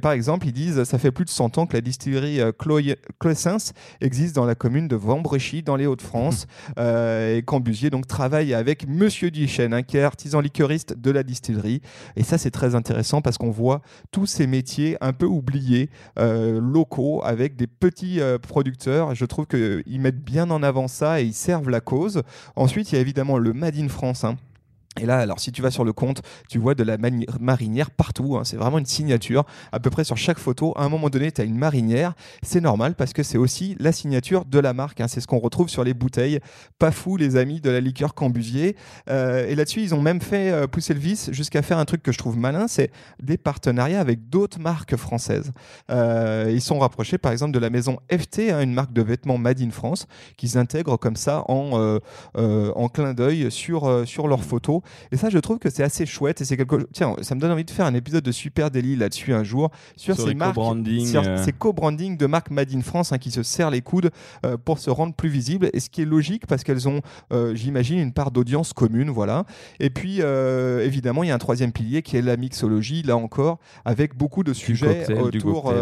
par 0.02 0.12
exemple, 0.12 0.48
ils 0.48 0.54
disent 0.54 0.84
ça 0.84 0.98
fait 0.98 1.12
plus 1.12 1.26
de 1.26 1.30
100 1.30 1.58
ans 1.58 1.66
que 1.66 1.74
la 1.74 1.82
distillerie 1.82 2.40
Cloessens 3.20 3.74
existe 4.02 4.36
dans 4.36 4.46
la 4.46 4.56
commune 4.56 4.88
de 4.88 4.96
Vambrechy, 4.96 5.51
dans 5.62 5.76
les 5.76 5.88
Hauts-de-France. 5.88 6.48
Euh, 6.78 7.38
et 7.38 7.42
Cambusier 7.44 7.90
donc 7.90 8.08
travaille 8.08 8.54
avec 8.54 8.88
Monsieur 8.88 9.30
Duchesne, 9.30 9.74
hein, 9.74 9.84
qui 9.84 9.98
est 9.98 10.04
artisan 10.04 10.40
liqueuriste 10.40 10.96
de 10.98 11.12
la 11.12 11.24
distillerie. 11.24 11.82
Et 12.16 12.24
ça, 12.24 12.38
c'est 12.38 12.50
très 12.50 12.76
intéressant 12.76 13.22
parce 13.22 13.38
qu'on 13.38 13.52
voit 13.52 13.82
tous 14.12 14.26
ces 14.26 14.48
métiers 14.48 14.96
un 15.02 15.12
peu 15.12 15.26
oubliés, 15.26 15.90
euh, 16.18 16.60
locaux, 16.62 17.22
avec 17.24 17.56
des 17.56 17.68
petits 17.68 18.22
euh, 18.22 18.38
producteurs. 18.38 19.16
Je 19.16 19.26
trouve 19.26 19.48
qu'ils 19.48 20.00
mettent 20.00 20.24
bien 20.24 20.50
en 20.50 20.64
avant 20.64 20.88
ça 20.88 21.22
et 21.22 21.26
ils 21.26 21.34
servent 21.34 21.70
la 21.70 21.82
cause. 21.82 22.24
Ensuite, 22.56 22.92
il 22.92 22.96
y 22.96 22.98
a 22.98 23.02
évidemment 23.02 23.38
le 23.38 23.54
Made 23.54 23.78
in 23.78 23.90
France. 23.90 24.24
Hein, 24.24 24.38
et 25.00 25.06
là, 25.06 25.20
alors 25.20 25.40
si 25.40 25.54
tu 25.54 25.62
vas 25.62 25.72
sur 25.72 25.86
le 25.86 25.94
compte, 25.94 26.22
tu 26.50 26.60
vois 26.60 26.76
de 26.76 26.84
la 26.84 26.98
marinière 27.40 27.92
partout. 27.92 28.36
Hein. 28.36 28.44
c'est 28.44 28.58
vraiment 28.58 28.78
une 28.78 28.86
signature. 28.86 29.46
À 29.72 29.80
peu 29.80 29.90
près 29.90 30.04
sur 30.04 30.18
chaque 30.18 30.38
photo, 30.38 30.74
à 30.76 30.84
un 30.84 30.90
moment 30.90 31.10
donné, 31.10 31.32
tu 31.32 31.40
as 31.40 31.46
une 31.46 31.58
marinière. 31.58 32.14
C'est 32.44 32.60
normal 32.60 32.96
parce 32.96 33.14
que 33.14 33.24
c'est 33.24 33.38
aussi 33.38 33.78
la 33.80 33.94
signature 33.94 34.44
de 34.44 34.60
la 34.60 34.74
marque. 34.74 35.00
Hein. 35.00 35.08
c'est 35.08 35.22
ce 35.22 35.28
qu'on 35.28 35.40
retrouve 35.40 35.70
sur 35.70 35.86
les 35.86 35.94
bouteilles. 35.94 36.42
Pas 36.78 36.92
fou, 36.92 37.16
les 37.16 37.38
amis 37.38 37.62
de 37.62 37.70
la 37.70 37.80
liqueur 37.80 38.14
Cambusier. 38.14 38.76
Euh, 39.10 39.48
et 39.48 39.56
là-dessus, 39.56 39.82
ils 39.82 39.96
ont 39.96 40.02
même 40.02 40.20
fait 40.20 40.52
euh, 40.52 40.68
pousser 40.68 40.94
le 40.94 41.00
vis 41.00 41.32
jusqu'à 41.32 41.62
faire 41.62 41.78
un 41.78 41.86
truc 41.86 42.04
que 42.04 42.12
je 42.12 42.18
trouve 42.18 42.38
malin 42.38 42.68
c'est 42.68 42.92
des 43.22 43.38
partenariats 43.38 44.02
avec 44.02 44.28
d'autres 44.30 44.60
marques 44.60 44.98
françaises. 44.98 45.54
Euh, 45.90 46.52
ils 46.54 46.62
sont 46.62 46.80
rapprochés, 46.80 47.18
par 47.18 47.32
exemple, 47.32 47.54
de 47.54 47.60
la 47.60 47.70
maison 47.70 47.98
FT, 48.12 48.52
hein, 48.52 48.62
une 48.62 48.74
marque 48.74 48.92
de 48.92 49.02
vêtements 49.02 49.38
Made 49.38 49.62
in 49.62 49.72
France, 49.72 50.06
qu'ils 50.36 50.58
intègrent 50.58 50.98
comme 50.98 51.16
ça 51.16 51.46
en, 51.48 52.00
en 52.36 52.90
clin 52.90 53.14
d'œil 53.14 53.50
sur, 53.50 54.06
sur 54.06 54.28
leurs 54.28 54.44
photos. 54.44 54.81
Et 55.12 55.18
ça, 55.18 55.30
je 55.30 55.38
trouve 55.38 55.60
que 55.60 55.70
c'est 55.70 55.84
assez 55.84 56.06
chouette. 56.06 56.42
Et 56.42 56.46
c'est 56.46 56.58
quelque 56.58 56.88
Tiens, 56.94 57.16
ça 57.22 57.36
me 57.36 57.40
donne 57.40 57.52
envie 57.52 57.64
de 57.64 57.72
faire 57.72 57.86
un 57.86 57.94
épisode 57.94 58.24
de 58.24 58.32
Super 58.32 58.72
Daily 58.72 58.96
là-dessus 58.96 59.34
un 59.34 59.44
jour 59.44 59.72
sur, 59.96 60.16
ces 60.16 60.34
marques, 60.34 60.56
sur 60.56 61.24
euh. 61.24 61.38
ces 61.44 61.52
co-branding 61.52 62.18
de 62.18 62.26
marques 62.26 62.52
Made 62.52 62.74
in 62.74 62.82
France 62.82 63.12
hein, 63.12 63.18
qui 63.18 63.32
se 63.32 63.44
serrent 63.44 63.70
les 63.70 63.82
coudes 63.82 64.12
euh, 64.46 64.58
pour 64.58 64.80
se 64.80 64.90
rendre 64.90 65.14
plus 65.14 65.30
visibles. 65.30 65.70
Et 65.74 65.80
ce 65.80 65.90
qui 65.90 66.02
est 66.02 66.06
logique 66.06 66.48
parce 66.48 66.64
qu'elles 66.64 66.88
ont, 66.88 67.02
euh, 67.32 67.56
j'imagine, 67.56 68.00
une 68.00 68.14
part 68.14 68.32
d'audience 68.32 68.74
commune, 68.74 69.10
voilà. 69.10 69.46
Et 69.80 69.90
puis, 69.90 70.22
évidemment, 70.22 71.24
il 71.24 71.28
y 71.28 71.32
a 71.32 71.36
un 71.36 71.40
troisième 71.40 71.72
pilier 71.72 72.02
qui 72.02 72.18
est 72.18 72.22
la 72.22 72.38
mixologie, 72.38 73.04
là 73.04 73.18
encore, 73.18 73.60
avec 73.86 74.16
beaucoup 74.16 74.44
de 74.44 74.54
sujets 74.54 75.12
autour 75.14 75.74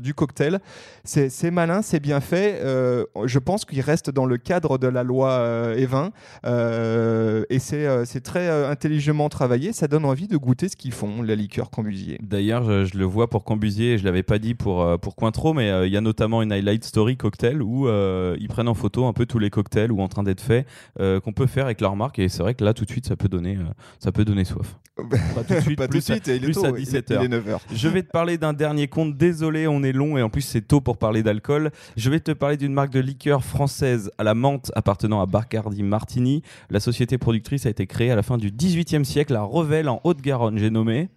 du 0.00 0.14
cocktail. 0.14 0.60
C'est 1.04 1.50
malin, 1.50 1.82
c'est 1.82 2.00
bien 2.00 2.20
fait. 2.20 2.60
je 2.62 3.38
pense 3.38 3.64
qu'il 3.64 3.80
reste 3.80 4.10
dans 4.10 4.26
le 4.26 4.36
cadre 4.38 4.78
de 4.78 4.86
la 4.86 5.02
loi 5.02 5.72
Evin. 5.76 6.10
et 6.44 7.58
c'est 7.58 8.20
très 8.22 8.37
euh, 8.40 8.70
intelligemment 8.70 9.28
travaillé, 9.28 9.72
ça 9.72 9.88
donne 9.88 10.04
envie 10.04 10.28
de 10.28 10.36
goûter 10.36 10.68
ce 10.68 10.76
qu'ils 10.76 10.92
font, 10.92 11.22
la 11.22 11.34
liqueur 11.34 11.70
Cambusier. 11.70 12.18
D'ailleurs, 12.22 12.84
je, 12.84 12.96
le 12.96 13.04
vois 13.04 13.28
pour 13.28 13.44
Cambusier, 13.44 13.98
je 13.98 14.04
l'avais 14.04 14.22
pas 14.22 14.38
dit 14.38 14.54
pour, 14.54 14.82
euh, 14.82 14.96
pour 14.96 15.16
Cointreau, 15.16 15.54
mais 15.54 15.70
euh, 15.70 15.86
il 15.86 15.92
y 15.92 15.96
a 15.96 16.00
notamment 16.00 16.42
une 16.42 16.52
highlight 16.52 16.84
story 16.84 17.16
cocktail 17.16 17.62
où 17.62 17.88
ils 17.88 18.48
prennent 18.48 18.68
en 18.68 18.74
photo 18.74 19.06
un 19.06 19.12
peu 19.12 19.26
tous 19.26 19.38
les 19.38 19.50
cocktails 19.50 19.92
ou 19.92 20.00
en 20.00 20.08
train 20.08 20.22
d'être 20.22 20.40
faits 20.40 20.66
qu'on 20.98 21.32
peut 21.32 21.46
faire 21.46 21.66
avec 21.66 21.80
leur 21.80 21.96
marque. 21.96 22.18
Et 22.18 22.28
c'est 22.28 22.42
vrai 22.42 22.54
que 22.54 22.64
là, 22.64 22.74
tout 22.74 22.84
de 22.84 22.90
suite, 22.90 23.06
ça 23.06 23.16
peut 23.16 23.28
donner, 23.28 23.58
ça 23.98 24.12
peut 24.12 24.24
donner 24.24 24.44
soif. 24.44 24.76
Pas 25.34 25.44
tout 25.44 25.54
de 25.54 25.60
suite, 25.60 25.88
plus, 25.88 26.00
suite, 26.00 26.26
il 26.26 26.44
est 26.44 26.52
tôt, 26.52 26.64
à 26.64 26.72
17h. 26.72 27.28
9h. 27.28 27.58
Je 27.72 27.88
vais 27.88 28.02
te 28.02 28.10
parler 28.10 28.36
d'un 28.36 28.52
dernier 28.52 28.88
compte. 28.88 29.16
Désolé, 29.16 29.68
on 29.68 29.82
est 29.84 29.92
long 29.92 30.18
et 30.18 30.22
en 30.22 30.28
plus 30.28 30.42
c'est 30.42 30.62
tôt 30.62 30.80
pour 30.80 30.98
parler 30.98 31.22
d'alcool. 31.22 31.70
Je 31.96 32.10
vais 32.10 32.18
te 32.18 32.32
parler 32.32 32.56
d'une 32.56 32.72
marque 32.72 32.90
de 32.90 32.98
liqueur 32.98 33.44
française 33.44 34.10
à 34.18 34.24
la 34.24 34.34
menthe 34.34 34.72
appartenant 34.74 35.20
à 35.20 35.26
Bacardi 35.26 35.84
Martini. 35.84 36.42
La 36.70 36.80
société 36.80 37.16
productrice 37.16 37.66
a 37.66 37.70
été 37.70 37.86
créée 37.86 38.10
à 38.10 38.16
la 38.16 38.22
fin 38.28 38.36
du 38.36 38.50
18e 38.50 39.04
siècle 39.04 39.34
à 39.34 39.40
Revel 39.40 39.88
en 39.88 40.02
Haute-Garonne. 40.04 40.58
J'ai 40.58 40.68
nommé 40.68 41.08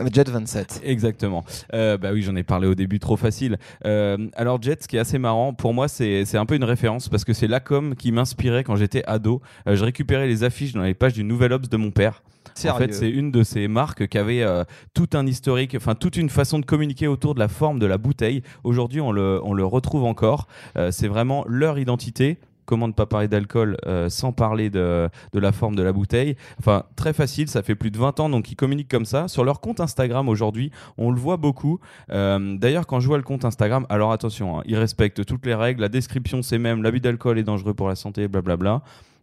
euh, 0.00 0.08
Jet 0.12 0.28
27. 0.28 0.80
Exactement. 0.84 1.44
Euh, 1.74 1.96
bah 1.96 2.10
oui, 2.12 2.22
j'en 2.22 2.34
ai 2.34 2.42
parlé 2.42 2.66
au 2.66 2.74
début, 2.74 2.98
trop 2.98 3.16
facile. 3.16 3.56
Euh, 3.84 4.26
alors 4.34 4.60
Jet, 4.60 4.82
ce 4.82 4.88
qui 4.88 4.96
est 4.96 4.98
assez 4.98 5.18
marrant, 5.18 5.54
pour 5.54 5.74
moi, 5.74 5.86
c'est 5.86 6.36
un 6.36 6.44
peu 6.44 6.56
une 6.56 6.64
référence 6.64 7.08
parce 7.08 7.24
que 7.24 7.32
c'est 7.32 7.46
la 7.46 7.60
com 7.60 7.94
qui 7.94 8.10
m'inspirait 8.10 8.64
quand 8.64 8.74
j'étais 8.74 9.04
ado. 9.06 9.40
je 9.64 9.84
récupérais 9.84 10.26
les 10.26 10.42
affiches 10.42 10.72
dans 10.72 10.82
les 10.82 10.94
pages 10.94 11.12
du 11.12 11.22
Nouvel 11.22 11.52
Obs 11.52 11.68
de 11.68 11.76
mon 11.76 11.92
père. 11.92 12.24
En 12.68 12.74
fait, 12.78 12.92
c'est 12.92 13.10
une 13.10 13.30
de 13.30 13.44
ces 13.44 13.68
marques 13.68 14.08
qui 14.08 14.18
avait 14.18 14.44
tout 14.92 15.10
un 15.12 15.24
historique, 15.24 15.76
enfin 15.76 15.94
toute 15.94 16.16
une 16.16 16.30
façon 16.30 16.58
de 16.58 16.64
communiquer 16.64 17.06
autour 17.06 17.34
de 17.34 17.38
la 17.38 17.48
forme 17.48 17.78
de 17.78 17.86
la 17.86 17.96
bouteille. 17.96 18.42
Aujourd'hui, 18.64 19.00
on 19.00 19.12
le, 19.12 19.40
on 19.44 19.54
le 19.54 19.64
retrouve 19.64 20.02
encore. 20.02 20.48
c'est 20.90 21.06
vraiment 21.06 21.44
leur 21.46 21.78
identité 21.78 22.38
comment 22.66 22.88
ne 22.88 22.92
pas 22.92 23.06
parler 23.06 23.28
d'alcool 23.28 23.76
euh, 23.86 24.08
sans 24.10 24.32
parler 24.32 24.68
de, 24.70 25.08
la 25.32 25.52
forme 25.52 25.76
de 25.76 25.82
la 25.82 25.92
bouteille. 25.92 26.36
Enfin, 26.58 26.84
très 26.96 27.12
facile, 27.12 27.48
ça 27.48 27.62
fait 27.62 27.74
plus 27.74 27.90
de 27.90 27.98
20 27.98 28.20
ans, 28.20 28.28
donc 28.28 28.50
ils 28.50 28.56
communiquent 28.56 28.90
comme 28.90 29.06
ça. 29.06 29.28
Sur 29.28 29.44
leur 29.44 29.60
compte 29.60 29.80
Instagram 29.80 30.28
aujourd'hui, 30.28 30.70
on 30.98 31.10
le 31.10 31.18
voit 31.18 31.36
beaucoup. 31.36 31.80
Euh, 32.10 32.56
d'ailleurs, 32.58 32.86
quand 32.86 33.00
je 33.00 33.06
vois 33.06 33.16
le 33.16 33.22
compte 33.22 33.44
Instagram, 33.44 33.86
alors 33.88 34.12
attention, 34.12 34.58
hein, 34.58 34.62
ils 34.66 34.76
respectent 34.76 35.24
toutes 35.24 35.46
les 35.46 35.54
règles, 35.54 35.80
la 35.80 35.88
description 35.88 36.42
c'est 36.42 36.58
même 36.58 36.82
l'abus 36.82 37.00
d'alcool 37.00 37.38
est 37.38 37.44
dangereux 37.44 37.74
pour 37.74 37.88
la 37.88 37.94
santé, 37.94 38.28
blablabla. 38.28 38.82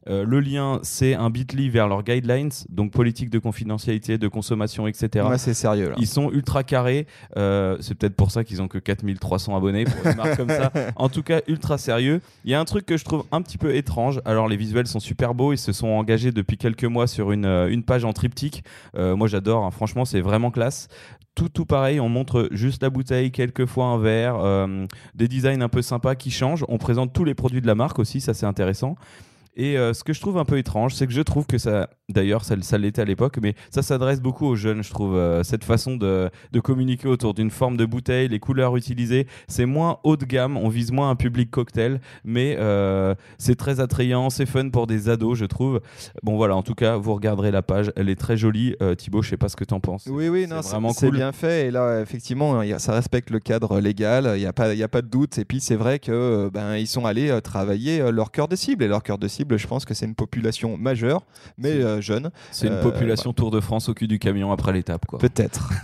Euh, 0.10 0.26
le 0.26 0.39
lien, 0.39 0.80
c'est 0.84 1.13
un 1.13 1.30
bitly 1.30 1.70
vers 1.70 1.88
leurs 1.88 2.04
guidelines, 2.04 2.52
donc 2.70 2.92
politique 2.92 3.30
de 3.30 3.39
confidentialité, 3.39 4.18
de 4.18 4.28
consommation, 4.28 4.88
etc. 4.88 5.26
Ouais, 5.28 5.38
c'est 5.38 5.54
sérieux. 5.54 5.89
Là. 5.89 5.96
Ils 5.98 6.08
sont 6.08 6.32
ultra 6.32 6.63
carrés. 6.63 7.08
Euh, 7.38 7.78
c'est 7.80 7.96
peut-être 7.96 8.16
pour 8.16 8.32
ça 8.32 8.44
qu'ils 8.44 8.62
ont 8.62 8.68
que 8.68 8.78
4300 8.78 9.56
abonnés 9.56 9.86
pour 9.86 10.06
une 10.06 10.18
marque 10.18 10.38
comme 10.38 10.50
ça. 10.50 10.72
En 10.96 11.10
tout 11.10 11.24
cas, 11.24 11.42
ultra 11.48 11.78
sérieux. 11.78 12.22
Il 12.46 12.52
y 12.52 12.54
a 12.54 12.60
un 12.60 12.66
truc 12.66 12.86
que 12.86 12.98
je 12.98 13.06
trouve 13.06 13.26
un 13.32 13.42
petit 13.42 13.58
peu 13.58 13.76
étrange. 13.76 14.22
Alors, 14.26 14.48
les 14.48 14.58
visuels 14.58 14.88
sont 14.88 15.00
super 15.00 15.34
beaux. 15.34 15.54
Ils 15.54 15.58
se 15.58 15.72
sont 15.72 15.88
engagés 15.88 16.32
depuis 16.32 16.58
quelques 16.58 16.86
mois 16.86 17.08
sur 17.08 17.32
une, 17.32 17.46
euh, 17.46 17.70
une 17.70 17.84
page 17.84 18.06
en 18.06 18.13
triptyque. 18.13 18.63
moi, 18.96 19.28
j'adore. 19.28 19.63
Hein. 19.63 19.72
Franchement, 19.72 20.06
c'est 20.06 20.22
vraiment 20.22 20.52
classe 20.52 20.88
tout, 21.36 21.50
tout 21.50 21.66
pareil, 21.66 22.00
on 22.00 22.10
montre 22.10 22.48
juste 22.52 22.84
la 22.84 22.92
bouteille, 22.92 23.32
quelquefois 23.32 23.86
un 23.86 23.98
verre, 23.98 24.68
des 25.16 25.28
designs 25.28 25.62
un 25.62 25.68
peu 25.68 25.82
sympas 25.82 26.13
qui 26.13 26.30
changent. 26.30 26.63
On 26.68 26.78
présente 26.78 27.12
tous 27.12 27.24
les 27.24 27.34
produits 27.34 27.60
de 27.60 27.66
la 27.66 27.74
marque 27.74 27.98
aussi, 27.98 28.22
ça 28.22 28.36
c'est 28.36 28.46
intéressant. 28.46 28.98
Et 29.56 29.78
euh, 29.78 29.94
ce 29.94 30.04
que 30.04 30.13
je 30.13 30.20
trouve 30.20 30.38
un 30.38 30.46
peu 30.46 30.58
étrange, 30.58 30.96
c'est 30.96 31.06
que 31.06 31.13
je 31.13 31.22
trouve 31.22 31.46
que 31.46 31.58
ça, 31.58 31.89
d'ailleurs, 32.10 32.44
ça, 32.44 32.56
ça 32.62 32.78
l'était 32.78 33.02
à 33.02 33.06
l'époque, 33.06 33.38
mais 33.42 33.54
ça 33.70 33.82
s'adresse 33.84 34.20
beaucoup 34.22 34.48
aux 34.48 34.56
jeunes, 34.56 34.84
je 34.84 34.89
trouve. 34.89 35.16
euh, 35.16 35.44
cette 35.44 35.63
façon 35.63 35.96
de, 35.96 36.30
de 36.52 36.60
communiquer 36.60 37.08
autour 37.08 37.34
d'une 37.34 37.52
forme 37.52 37.78
de 37.78 37.86
bouteille, 37.86 38.28
les 38.30 38.39
couleurs 38.39 38.76
utilisées, 38.76 39.28
c'est 39.48 39.66
moins 39.66 40.00
haut 40.04 40.18
de 40.18 40.26
gamme, 40.26 40.58
on 40.58 40.70
vise 40.70 40.92
moins 40.92 41.10
un 41.12 41.16
public 41.16 41.52
cocktail, 41.52 42.02
mais 42.24 42.56
euh, 42.60 43.13
c'est 43.38 43.56
très 43.56 43.80
attrayant, 43.80 44.30
c'est 44.30 44.46
fun 44.48 44.70
pour 44.70 44.88
des 44.88 45.10
ados, 45.10 45.38
je 45.38 45.46
trouve. 45.46 45.82
Bon, 46.24 46.36
voilà, 46.36 46.56
en 46.56 46.63
tout 46.63 46.76
cas, 46.76 46.96
vous 46.98 47.13
regarderez 47.13 47.52
la 47.52 47.62
page, 47.62 47.92
elle 47.96 48.10
est 48.10 48.16
très 48.20 48.38
jolie. 48.38 48.76
Thibaut, 48.98 49.22
je 49.22 49.30
sais 49.30 49.38
pas 49.38 49.50
ce 49.50 49.56
que 49.56 49.63
t'en 49.66 49.80
penses. 49.80 50.08
Oui, 50.10 50.30
oui, 50.30 50.46
C'est 50.50 50.56
non, 50.56 50.62
c'est 50.94 51.08
cool. 51.08 51.16
bien 51.18 51.32
fait. 51.32 51.68
Et 51.68 51.72
là, 51.72 52.02
effectivement, 52.02 52.62
ça 52.80 52.94
respecte 52.94 53.30
le 53.30 53.39
cadre 53.39 53.80
légal. 53.80 54.32
Il 54.36 54.39
n'y 54.39 54.46
a 54.46 54.54
pas, 54.54 54.74
y 54.74 54.84
a 54.84 54.88
pas 54.88 55.02
de 55.02 55.08
doute. 55.08 55.38
Et 55.38 55.46
puis, 55.46 55.60
c'est 55.60 55.76
vrai 55.76 56.00
que 56.00 56.50
ben 56.54 56.76
ils 56.76 56.88
sont 56.88 57.06
allés 57.06 57.39
travailler 57.44 58.12
leur 58.12 58.32
cœur 58.32 58.48
de 58.48 58.56
cible. 58.56 58.84
Et 58.84 58.88
leur 58.88 59.04
cœur 59.04 59.18
de 59.18 59.28
cible, 59.28 59.42
je 59.51 59.67
pense 59.67 59.86
que 59.86 59.93
c'est 59.93 60.06
une 60.06 60.15
population 60.15 60.77
majeure, 60.77 61.25
mais 61.58 61.71
euh, 61.71 62.01
jeune, 62.01 62.32
C'est 62.51 62.67
une 62.67 62.73
Euh, 62.73 62.82
population 62.84 63.34
Tour 63.34 63.51
de 63.51 63.60
France 63.60 63.89
au 63.89 63.93
cul 63.93 64.08
du 64.08 64.19
camion 64.19 64.51
après 64.51 64.73
l'étape, 64.73 65.06
quoi. 65.06 65.19
peut-être. 65.19 65.69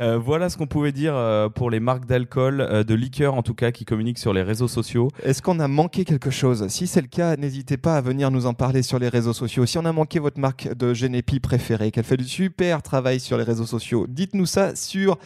Euh, 0.00 0.18
voilà 0.18 0.48
ce 0.50 0.56
qu'on 0.56 0.66
pouvait 0.66 0.92
dire 0.92 1.14
pour 1.54 1.70
les 1.70 1.80
marques 1.80 2.06
d'alcool, 2.06 2.84
de 2.86 2.94
liqueur 2.94 3.34
en 3.34 3.42
tout 3.42 3.54
cas, 3.54 3.70
qui 3.70 3.84
communiquent 3.84 4.18
sur 4.18 4.32
les 4.32 4.42
réseaux 4.42 4.68
sociaux. 4.68 5.08
Est-ce 5.22 5.40
qu'on 5.42 5.58
a 5.60 5.68
manqué 5.68 6.04
quelque 6.04 6.30
chose? 6.30 6.66
Si 6.68 6.86
c'est 6.86 7.00
le 7.00 7.06
cas, 7.06 7.36
n'hésitez 7.36 7.76
pas 7.76 7.96
à 7.96 8.00
venir 8.00 8.30
nous 8.30 8.46
en 8.46 8.54
parler 8.54 8.82
sur 8.82 8.98
les 8.98 9.08
réseaux 9.08 9.32
sociaux. 9.32 9.64
Si 9.66 9.78
on 9.78 9.84
a 9.84 9.92
manqué 9.92 10.18
votre 10.18 10.38
marque 10.40 10.72
de 10.76 10.92
Genepi 10.94 11.40
préférée, 11.40 11.90
qu'elle 11.90 12.04
fait 12.04 12.16
du 12.16 12.24
super 12.28 12.82
travail 12.82 13.20
sur 13.20 13.38
les 13.38 13.44
réseaux 13.44 13.66
sociaux, 13.66 14.06
dites-nous 14.08 14.46
ça 14.46 14.74
sur 14.76 15.18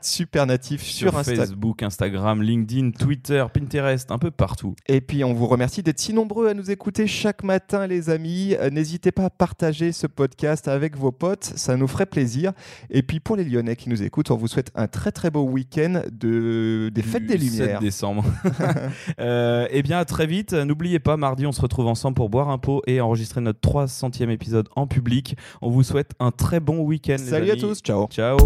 @supernatif 0.00 0.82
sur, 0.82 1.10
Sur. 1.10 1.22
Facebook, 1.22 1.82
Instagram, 1.82 2.42
LinkedIn, 2.42 2.90
Twitter, 2.92 3.44
Pinterest, 3.52 4.10
un 4.10 4.18
peu 4.18 4.30
partout. 4.30 4.74
Et 4.86 5.00
puis 5.00 5.24
on 5.24 5.32
vous 5.34 5.46
remercie 5.46 5.82
d'être 5.82 5.98
si 6.00 6.12
nombreux 6.12 6.48
à 6.48 6.54
nous 6.54 6.70
écouter 6.70 6.81
chaque 7.06 7.44
matin, 7.44 7.86
les 7.86 8.10
amis. 8.10 8.54
Euh, 8.58 8.70
N'hésitez 8.70 9.12
pas 9.12 9.24
à 9.24 9.30
partager 9.30 9.92
ce 9.92 10.06
podcast 10.06 10.68
avec 10.68 10.96
vos 10.96 11.12
potes, 11.12 11.44
ça 11.56 11.76
nous 11.76 11.86
ferait 11.86 12.06
plaisir. 12.06 12.52
Et 12.90 13.02
puis 13.02 13.20
pour 13.20 13.36
les 13.36 13.44
Lyonnais 13.44 13.76
qui 13.76 13.88
nous 13.88 14.02
écoutent, 14.02 14.30
on 14.30 14.36
vous 14.36 14.48
souhaite 14.48 14.70
un 14.74 14.86
très 14.88 15.12
très 15.12 15.30
beau 15.30 15.42
week-end 15.42 16.02
de... 16.10 16.90
des 16.92 17.02
fêtes 17.02 17.26
Du 17.26 17.36
des 17.38 17.38
7 17.38 17.60
Lumières. 17.60 17.80
décembre. 17.80 18.24
Euh, 19.20 19.66
eh 19.70 19.82
bien, 19.82 19.98
à 19.98 20.04
très 20.04 20.26
vite. 20.26 20.52
N'oubliez 20.52 20.98
pas, 20.98 21.16
mardi, 21.16 21.46
on 21.46 21.52
se 21.52 21.60
retrouve 21.60 21.86
ensemble 21.86 22.14
pour 22.14 22.28
boire 22.30 22.48
un 22.50 22.58
pot 22.58 22.82
et 22.86 23.00
enregistrer 23.00 23.40
notre 23.40 23.60
300e 23.60 24.30
épisode 24.30 24.68
en 24.76 24.86
public. 24.86 25.36
On 25.60 25.70
vous 25.70 25.82
souhaite 25.82 26.12
un 26.18 26.30
très 26.30 26.60
bon 26.60 26.80
week-end. 26.80 27.16
les 27.18 27.18
Salut 27.18 27.50
à 27.50 27.56
tous, 27.56 27.80
ciao. 27.80 28.06
Ciao. 28.08 28.36